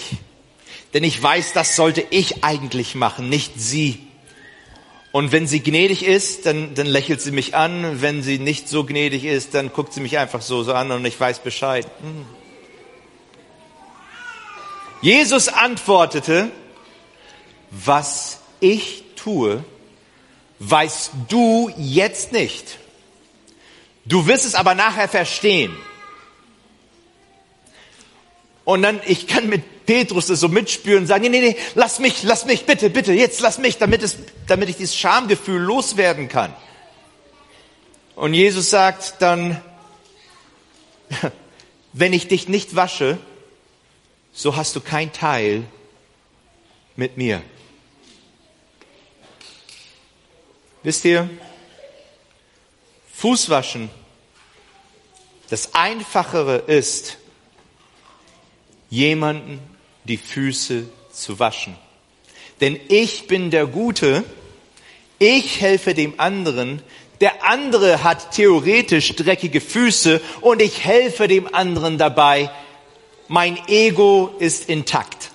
denn 0.95 1.03
ich 1.03 1.21
weiß, 1.21 1.53
das 1.53 1.75
sollte 1.75 2.03
ich 2.09 2.43
eigentlich 2.43 2.95
machen, 2.95 3.29
nicht 3.29 3.51
sie. 3.57 3.99
Und 5.11 5.31
wenn 5.31 5.45
sie 5.45 5.59
gnädig 5.59 6.03
ist, 6.03 6.47
dann, 6.47 6.73
dann 6.73 6.87
lächelt 6.87 7.21
sie 7.21 7.29
mich 7.29 7.53
an. 7.53 8.01
Wenn 8.01 8.23
sie 8.23 8.39
nicht 8.39 8.67
so 8.67 8.83
gnädig 8.83 9.23
ist, 9.23 9.53
dann 9.53 9.71
guckt 9.71 9.93
sie 9.93 10.01
mich 10.01 10.17
einfach 10.17 10.41
so, 10.41 10.63
so 10.63 10.73
an 10.73 10.91
und 10.91 11.05
ich 11.05 11.19
weiß 11.19 11.43
Bescheid. 11.43 11.85
Hm. 12.01 12.25
Jesus 15.03 15.47
antwortete, 15.47 16.49
was 17.69 18.39
ich 18.59 19.03
tue, 19.15 19.63
weißt 20.69 21.11
du 21.29 21.71
jetzt 21.77 22.31
nicht. 22.31 22.77
Du 24.05 24.27
wirst 24.27 24.45
es 24.45 24.55
aber 24.55 24.75
nachher 24.75 25.07
verstehen. 25.07 25.75
Und 28.65 28.81
dann, 28.81 29.01
ich 29.05 29.27
kann 29.27 29.49
mit 29.49 29.85
Petrus 29.85 30.27
das 30.27 30.39
so 30.39 30.47
mitspüren 30.47 31.03
und 31.03 31.07
sagen, 31.07 31.23
nee, 31.23 31.29
nee, 31.29 31.41
nee, 31.41 31.57
lass 31.75 31.99
mich, 31.99 32.23
lass 32.23 32.45
mich, 32.45 32.65
bitte, 32.65 32.89
bitte, 32.89 33.11
jetzt 33.11 33.41
lass 33.41 33.57
mich, 33.57 33.77
damit, 33.77 34.01
es, 34.03 34.17
damit 34.47 34.69
ich 34.69 34.77
dieses 34.77 34.95
Schamgefühl 34.95 35.61
loswerden 35.61 36.29
kann. 36.29 36.53
Und 38.15 38.33
Jesus 38.33 38.69
sagt 38.69 39.15
dann, 39.19 39.61
wenn 41.93 42.13
ich 42.13 42.27
dich 42.27 42.47
nicht 42.47 42.75
wasche, 42.75 43.17
so 44.31 44.55
hast 44.55 44.75
du 44.75 44.81
kein 44.81 45.11
Teil 45.11 45.63
mit 46.95 47.17
mir. 47.17 47.41
Wisst 50.83 51.05
ihr, 51.05 51.29
Fußwaschen, 53.13 53.89
das 55.49 55.73
Einfachere 55.75 56.57
ist, 56.57 57.17
jemanden 58.89 59.59
die 60.03 60.17
Füße 60.17 60.89
zu 61.11 61.39
waschen. 61.39 61.75
Denn 62.59 62.79
ich 62.89 63.27
bin 63.27 63.49
der 63.49 63.65
Gute, 63.65 64.23
ich 65.19 65.61
helfe 65.61 65.93
dem 65.93 66.19
anderen, 66.19 66.81
der 67.21 67.45
andere 67.45 68.03
hat 68.03 68.31
theoretisch 68.31 69.15
dreckige 69.15 69.61
Füße 69.61 70.19
und 70.41 70.61
ich 70.61 70.83
helfe 70.83 71.29
dem 71.29 71.53
anderen 71.55 71.97
dabei. 71.97 72.51
Mein 73.29 73.57
Ego 73.69 74.35
ist 74.39 74.67
intakt. 74.67 75.31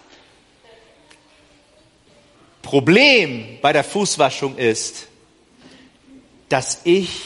Problem 2.61 3.59
bei 3.63 3.73
der 3.73 3.85
Fußwaschung 3.85 4.59
ist, 4.59 5.09
dass 6.49 6.81
ich 6.85 7.23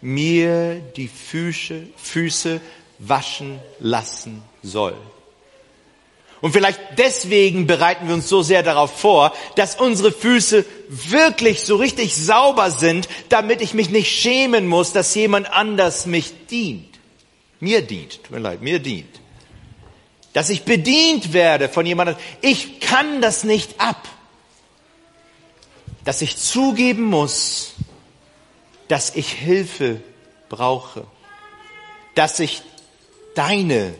mir 0.00 0.76
die 0.96 1.08
Füße, 1.08 1.82
Füße 1.96 2.60
waschen 2.98 3.58
lassen 3.80 4.42
soll. 4.62 4.96
Und 6.44 6.52
vielleicht 6.52 6.78
deswegen 6.98 7.66
bereiten 7.66 8.06
wir 8.06 8.14
uns 8.14 8.28
so 8.28 8.42
sehr 8.42 8.62
darauf 8.62 9.00
vor, 9.00 9.32
dass 9.56 9.76
unsere 9.76 10.12
Füße 10.12 10.66
wirklich 10.88 11.62
so 11.62 11.76
richtig 11.76 12.14
sauber 12.14 12.70
sind, 12.70 13.08
damit 13.30 13.62
ich 13.62 13.72
mich 13.72 13.88
nicht 13.88 14.10
schämen 14.12 14.66
muss, 14.66 14.92
dass 14.92 15.14
jemand 15.14 15.50
anders 15.50 16.04
mich 16.04 16.46
dient. 16.50 16.98
Mir 17.60 17.80
dient, 17.80 18.22
tut 18.24 18.30
mir 18.30 18.40
leid, 18.40 18.60
mir 18.60 18.78
dient. 18.78 19.08
Dass 20.34 20.50
ich 20.50 20.64
bedient 20.64 21.32
werde 21.32 21.70
von 21.70 21.86
jemandem. 21.86 22.16
Ich 22.42 22.78
kann 22.80 23.22
das 23.22 23.44
nicht 23.44 23.80
ab. 23.80 24.06
Dass 26.04 26.20
ich 26.20 26.36
zugeben 26.36 27.04
muss, 27.04 27.72
dass 28.88 29.14
ich 29.14 29.32
Hilfe 29.32 30.00
brauche. 30.48 31.06
Dass 32.14 32.40
ich 32.40 32.62
deine 33.34 33.94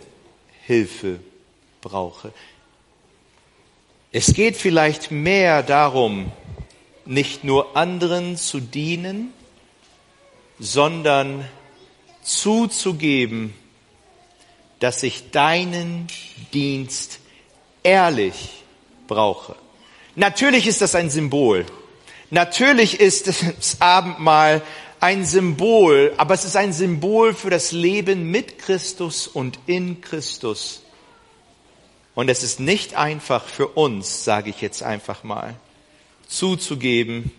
Hilfe 0.66 1.20
brauche. 1.80 2.32
Es 4.12 4.32
geht 4.32 4.56
vielleicht 4.56 5.10
mehr 5.10 5.62
darum, 5.62 6.30
nicht 7.04 7.44
nur 7.44 7.76
anderen 7.76 8.36
zu 8.36 8.60
dienen, 8.60 9.32
sondern 10.58 11.48
zuzugeben, 12.22 13.54
dass 14.78 15.02
ich 15.02 15.30
deinen 15.30 16.06
Dienst 16.52 17.18
ehrlich 17.82 18.64
brauche. 19.06 19.56
Natürlich 20.16 20.66
ist 20.66 20.80
das 20.80 20.94
ein 20.94 21.10
Symbol. 21.10 21.66
Natürlich 22.34 22.98
ist 22.98 23.28
das 23.28 23.80
Abendmahl 23.80 24.60
ein 24.98 25.24
Symbol, 25.24 26.12
aber 26.16 26.34
es 26.34 26.44
ist 26.44 26.56
ein 26.56 26.72
Symbol 26.72 27.32
für 27.32 27.48
das 27.48 27.70
Leben 27.70 28.28
mit 28.32 28.58
Christus 28.58 29.28
und 29.28 29.60
in 29.66 30.00
Christus. 30.00 30.82
Und 32.16 32.28
es 32.28 32.42
ist 32.42 32.58
nicht 32.58 32.96
einfach 32.96 33.44
für 33.44 33.68
uns, 33.68 34.24
sage 34.24 34.50
ich 34.50 34.60
jetzt 34.60 34.82
einfach 34.82 35.22
mal, 35.22 35.54
zuzugeben, 36.26 37.30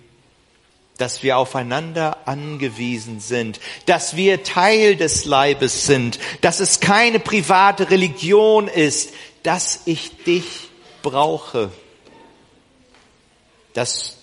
dass 0.97 1.23
wir 1.23 1.39
aufeinander 1.39 2.19
angewiesen 2.25 3.19
sind, 3.19 3.59
dass 3.87 4.15
wir 4.15 4.43
Teil 4.43 4.95
des 4.95 5.25
Leibes 5.25 5.85
sind, 5.85 6.19
dass 6.39 6.61
es 6.61 6.79
keine 6.79 7.19
private 7.19 7.89
Religion 7.91 8.69
ist, 8.69 9.09
dass 9.43 9.81
ich 9.83 10.23
dich 10.23 10.69
brauche, 11.01 11.69
dass 13.73 14.14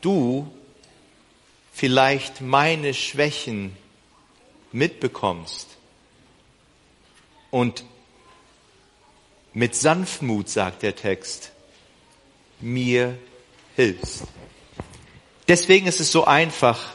du 0.00 0.50
vielleicht 1.72 2.40
meine 2.40 2.94
Schwächen 2.94 3.76
mitbekommst 4.72 5.68
und 7.50 7.84
mit 9.54 9.74
Sanftmut, 9.74 10.48
sagt 10.48 10.82
der 10.82 10.94
Text, 10.94 11.52
mir 12.60 13.18
hilfst. 13.76 14.24
Deswegen 15.46 15.86
ist 15.86 16.00
es 16.00 16.12
so 16.12 16.24
einfach, 16.24 16.94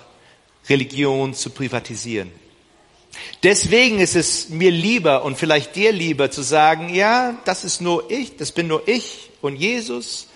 Religion 0.70 1.34
zu 1.34 1.50
privatisieren. 1.50 2.32
Deswegen 3.42 4.00
ist 4.00 4.16
es 4.16 4.50
mir 4.50 4.72
lieber 4.72 5.24
und 5.24 5.38
vielleicht 5.38 5.76
dir 5.76 5.92
lieber 5.92 6.32
zu 6.32 6.42
sagen, 6.42 6.94
ja, 6.94 7.38
das 7.46 7.63
ist 7.63 7.82
nur 7.82 8.10
ich, 8.10 8.38
das 8.38 8.52
bin 8.52 8.68
nur 8.68 8.88
ich 8.88 9.30
und 9.42 9.56
Jesus 9.56 10.28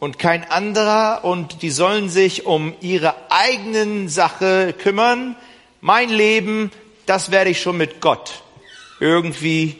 und 0.00 0.18
kein 0.18 0.50
anderer 0.50 1.24
und 1.24 1.62
die 1.62 1.70
sollen 1.70 2.08
sich 2.08 2.46
um 2.46 2.74
ihre 2.80 3.30
eigenen 3.30 4.08
Sache 4.08 4.72
kümmern. 4.72 5.36
Mein 5.82 6.08
Leben, 6.08 6.72
das 7.06 7.30
werde 7.30 7.50
ich 7.50 7.60
schon 7.60 7.76
mit 7.76 8.00
Gott 8.00 8.42
irgendwie 8.98 9.76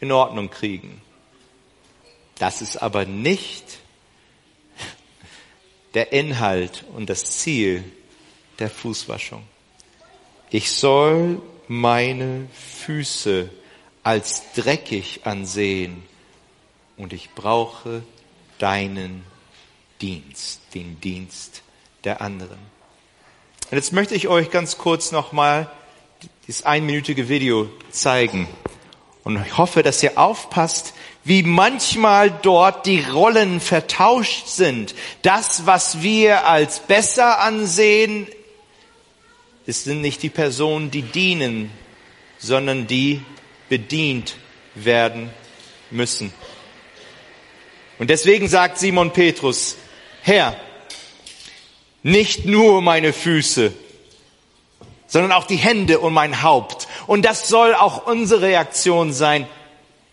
in 0.00 0.12
Ordnung 0.12 0.48
kriegen. 0.48 1.02
Das 2.38 2.62
ist 2.62 2.78
aber 2.78 3.04
nicht 3.04 3.64
der 5.94 6.12
Inhalt 6.12 6.84
und 6.94 7.10
das 7.10 7.24
Ziel 7.38 7.84
der 8.60 8.70
Fußwaschung. 8.70 9.42
Ich 10.50 10.70
soll 10.70 11.42
meine 11.66 12.46
Füße 12.84 13.50
als 14.02 14.52
dreckig 14.54 15.20
ansehen 15.24 16.02
und 16.96 17.12
ich 17.12 17.30
brauche 17.30 18.02
deinen 18.60 19.24
Dienst, 20.00 20.60
den 20.74 21.00
Dienst 21.00 21.62
der 22.04 22.20
anderen. 22.20 22.58
Und 23.70 23.76
jetzt 23.76 23.92
möchte 23.92 24.14
ich 24.14 24.28
euch 24.28 24.50
ganz 24.50 24.78
kurz 24.78 25.12
nochmal 25.12 25.70
dieses 26.46 26.64
einminütige 26.64 27.28
Video 27.28 27.68
zeigen. 27.90 28.48
Und 29.22 29.44
ich 29.44 29.58
hoffe, 29.58 29.82
dass 29.82 30.02
ihr 30.02 30.18
aufpasst, 30.18 30.94
wie 31.24 31.42
manchmal 31.42 32.30
dort 32.30 32.86
die 32.86 33.02
Rollen 33.02 33.60
vertauscht 33.60 34.48
sind. 34.48 34.94
Das, 35.22 35.66
was 35.66 36.02
wir 36.02 36.46
als 36.46 36.80
besser 36.80 37.40
ansehen, 37.40 38.26
es 39.66 39.84
sind 39.84 40.00
nicht 40.00 40.22
die 40.22 40.30
Personen, 40.30 40.90
die 40.90 41.02
dienen, 41.02 41.70
sondern 42.38 42.86
die 42.86 43.22
bedient 43.68 44.36
werden 44.74 45.30
müssen. 45.90 46.32
Und 48.00 48.08
deswegen 48.08 48.48
sagt 48.48 48.78
Simon 48.78 49.12
Petrus, 49.12 49.76
Herr, 50.22 50.56
nicht 52.02 52.46
nur 52.46 52.80
meine 52.80 53.12
Füße, 53.12 53.74
sondern 55.06 55.32
auch 55.32 55.46
die 55.46 55.56
Hände 55.56 55.98
und 55.98 56.14
mein 56.14 56.42
Haupt. 56.42 56.88
Und 57.06 57.26
das 57.26 57.48
soll 57.48 57.74
auch 57.74 58.06
unsere 58.06 58.40
Reaktion 58.40 59.12
sein. 59.12 59.46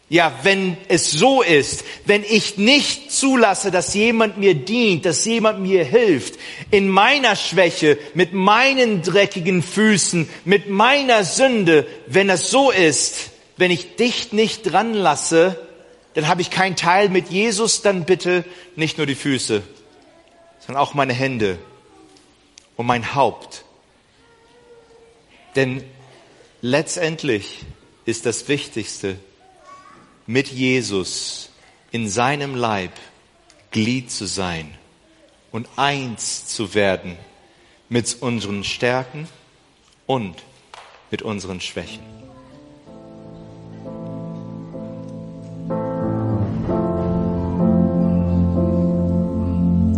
Ja, 0.10 0.34
wenn 0.44 0.76
es 0.90 1.12
so 1.12 1.42
ist, 1.42 1.86
wenn 2.06 2.26
ich 2.26 2.58
nicht 2.58 3.10
zulasse, 3.14 3.72
dass 3.72 3.94
jemand 3.94 4.38
mir 4.38 4.54
dient, 4.54 5.06
dass 5.06 5.24
jemand 5.24 5.62
mir 5.62 5.86
hilft, 5.86 6.36
in 6.72 6.90
meiner 6.90 7.38
Schwäche, 7.38 7.98
mit 8.14 8.34
meinen 8.34 9.02
dreckigen 9.02 9.64
Füßen, 9.64 10.28
mit 10.44 10.70
meiner 10.70 11.24
Sünde, 11.24 11.88
wenn 12.08 12.30
es 12.30 12.52
so 12.52 12.70
ist, 12.70 13.32
wenn 13.56 13.72
ich 13.72 13.96
dich 13.96 14.34
nicht 14.34 14.64
dran 14.64 14.94
lasse, 14.94 15.67
dann 16.18 16.28
habe 16.28 16.42
ich 16.42 16.50
keinen 16.50 16.76
Teil 16.76 17.10
mit 17.10 17.30
Jesus, 17.30 17.84
dann 17.84 18.04
bitte 18.04 18.44
nicht 18.76 18.98
nur 18.98 19.06
die 19.06 19.14
Füße, 19.14 19.62
sondern 20.58 20.82
auch 20.82 20.96
meine 20.96 21.14
Hände 21.14 21.60
und 22.76 22.88
mein 22.88 23.14
Haupt. 23.14 23.66
Denn 25.56 25.84
letztendlich 26.62 27.66
ist 28.06 28.26
das 28.26 28.48
Wichtigste, 28.48 29.20
mit 30.26 30.48
Jesus 30.48 31.52
in 31.92 32.10
seinem 32.10 32.56
Leib 32.56 32.94
Glied 33.70 34.10
zu 34.10 34.26
sein 34.26 34.74
und 35.52 35.70
eins 35.76 36.48
zu 36.48 36.74
werden 36.74 37.16
mit 37.90 38.18
unseren 38.22 38.64
Stärken 38.64 39.28
und 40.08 40.36
mit 41.12 41.22
unseren 41.22 41.62
Schwächen. 41.62 42.17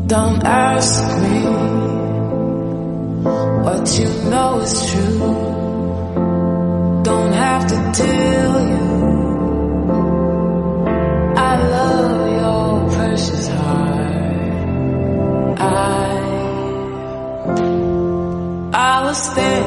Don't 0.09 0.43
ask 0.43 1.03
me 1.21 1.39
what 3.63 3.85
you 3.99 4.09
know 4.31 4.59
is 4.61 4.73
true. 4.89 5.19
Don't 7.03 7.31
have 7.31 7.67
to 7.67 7.75
tell 7.93 8.53
you. 8.71 8.85
I 11.37 11.51
love 11.75 12.21
your 12.41 12.89
precious 12.95 13.47
heart. 13.49 13.99
I 15.59 16.07
I 18.73 19.03
will 19.05 19.13
stay. 19.13 19.58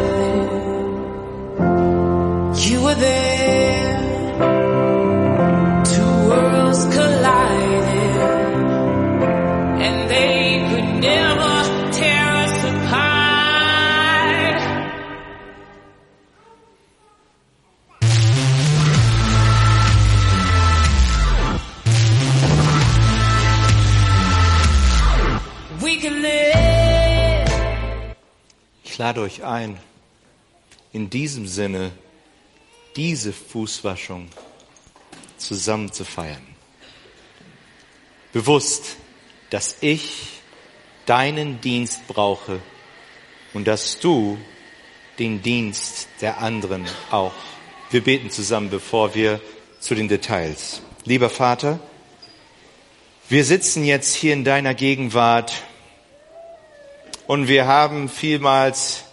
Ich 28.82 28.98
lade 28.98 29.20
euch 29.20 29.44
ein, 29.44 29.78
in 30.92 31.08
diesem 31.08 31.46
Sinne 31.46 31.92
diese 32.96 33.32
Fußwaschung 33.32 34.28
zusammen 35.38 35.92
zu 35.92 36.04
feiern. 36.04 36.44
Bewusst, 38.32 38.96
dass 39.50 39.76
ich 39.80 40.40
deinen 41.06 41.60
Dienst 41.60 42.08
brauche 42.08 42.60
und 43.54 43.68
dass 43.68 44.00
du 44.00 44.38
den 45.20 45.40
Dienst 45.40 46.08
der 46.20 46.38
anderen 46.38 46.84
auch. 47.12 47.34
Wir 47.92 48.02
beten 48.02 48.28
zusammen, 48.28 48.70
bevor 48.70 49.14
wir 49.14 49.40
zu 49.78 49.94
den 49.94 50.08
Details. 50.08 50.82
Lieber 51.04 51.30
Vater, 51.30 51.78
wir 53.28 53.44
sitzen 53.44 53.84
jetzt 53.84 54.16
hier 54.16 54.32
in 54.32 54.42
deiner 54.42 54.74
Gegenwart 54.74 55.62
und 57.26 57.48
wir 57.48 57.66
haben 57.66 58.08
vielmals 58.08 59.04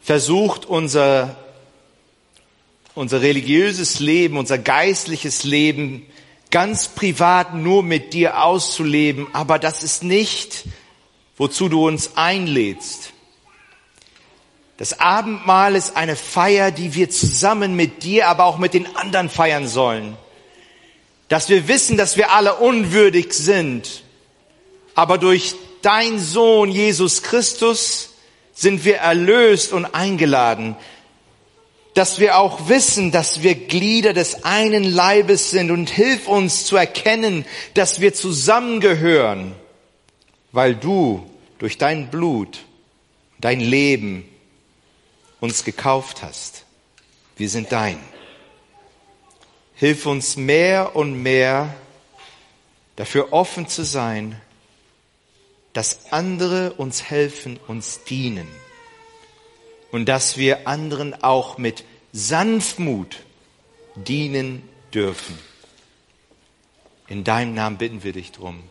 versucht, 0.00 0.66
unser, 0.66 1.36
unser 2.94 3.22
religiöses 3.22 4.00
Leben, 4.00 4.38
unser 4.38 4.58
geistliches 4.58 5.44
Leben 5.44 6.06
ganz 6.50 6.88
privat 6.88 7.54
nur 7.54 7.82
mit 7.82 8.12
dir 8.12 8.42
auszuleben. 8.42 9.26
Aber 9.32 9.58
das 9.58 9.82
ist 9.82 10.04
nicht, 10.04 10.64
wozu 11.36 11.68
du 11.68 11.86
uns 11.86 12.16
einlädst. 12.16 13.12
Das 14.78 15.00
Abendmahl 15.00 15.74
ist 15.74 15.96
eine 15.96 16.16
Feier, 16.16 16.70
die 16.70 16.94
wir 16.94 17.10
zusammen 17.10 17.76
mit 17.76 18.02
dir, 18.02 18.28
aber 18.28 18.44
auch 18.44 18.58
mit 18.58 18.74
den 18.74 18.94
anderen 18.96 19.30
feiern 19.30 19.66
sollen. 19.66 20.16
Dass 21.28 21.48
wir 21.48 21.66
wissen, 21.66 21.96
dass 21.96 22.16
wir 22.16 22.30
alle 22.30 22.54
unwürdig 22.54 23.32
sind, 23.32 24.02
aber 24.94 25.18
durch 25.18 25.56
dein 25.82 26.18
Sohn 26.18 26.70
Jesus 26.70 27.22
Christus 27.22 28.10
sind 28.54 28.84
wir 28.84 28.96
erlöst 28.96 29.72
und 29.72 29.84
eingeladen, 29.84 30.76
dass 31.94 32.18
wir 32.18 32.38
auch 32.38 32.68
wissen, 32.68 33.10
dass 33.10 33.42
wir 33.42 33.54
Glieder 33.54 34.12
des 34.12 34.44
einen 34.44 34.84
Leibes 34.84 35.50
sind 35.50 35.70
und 35.70 35.88
hilf 35.88 36.28
uns 36.28 36.66
zu 36.66 36.76
erkennen, 36.76 37.46
dass 37.72 38.00
wir 38.00 38.12
zusammengehören, 38.12 39.54
weil 40.52 40.74
du 40.74 41.28
durch 41.58 41.78
dein 41.78 42.10
Blut, 42.10 42.58
dein 43.38 43.60
Leben 43.60 44.28
uns 45.40 45.64
gekauft 45.64 46.22
hast. 46.22 46.64
Wir 47.36 47.48
sind 47.48 47.72
dein. 47.72 47.98
Hilf 49.74 50.06
uns 50.06 50.36
mehr 50.36 50.96
und 50.96 51.22
mehr 51.22 51.74
dafür 52.96 53.32
offen 53.32 53.68
zu 53.68 53.84
sein, 53.84 54.40
dass 55.76 56.10
andere 56.10 56.72
uns 56.72 57.02
helfen, 57.02 57.60
uns 57.66 58.02
dienen 58.04 58.48
und 59.92 60.08
dass 60.08 60.38
wir 60.38 60.66
anderen 60.66 61.22
auch 61.22 61.58
mit 61.58 61.84
Sanftmut 62.12 63.18
dienen 63.94 64.66
dürfen. 64.94 65.38
In 67.08 67.24
deinem 67.24 67.52
Namen 67.52 67.76
bitten 67.76 68.02
wir 68.02 68.14
dich 68.14 68.32
drum. 68.32 68.62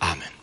Amen. 0.00 0.37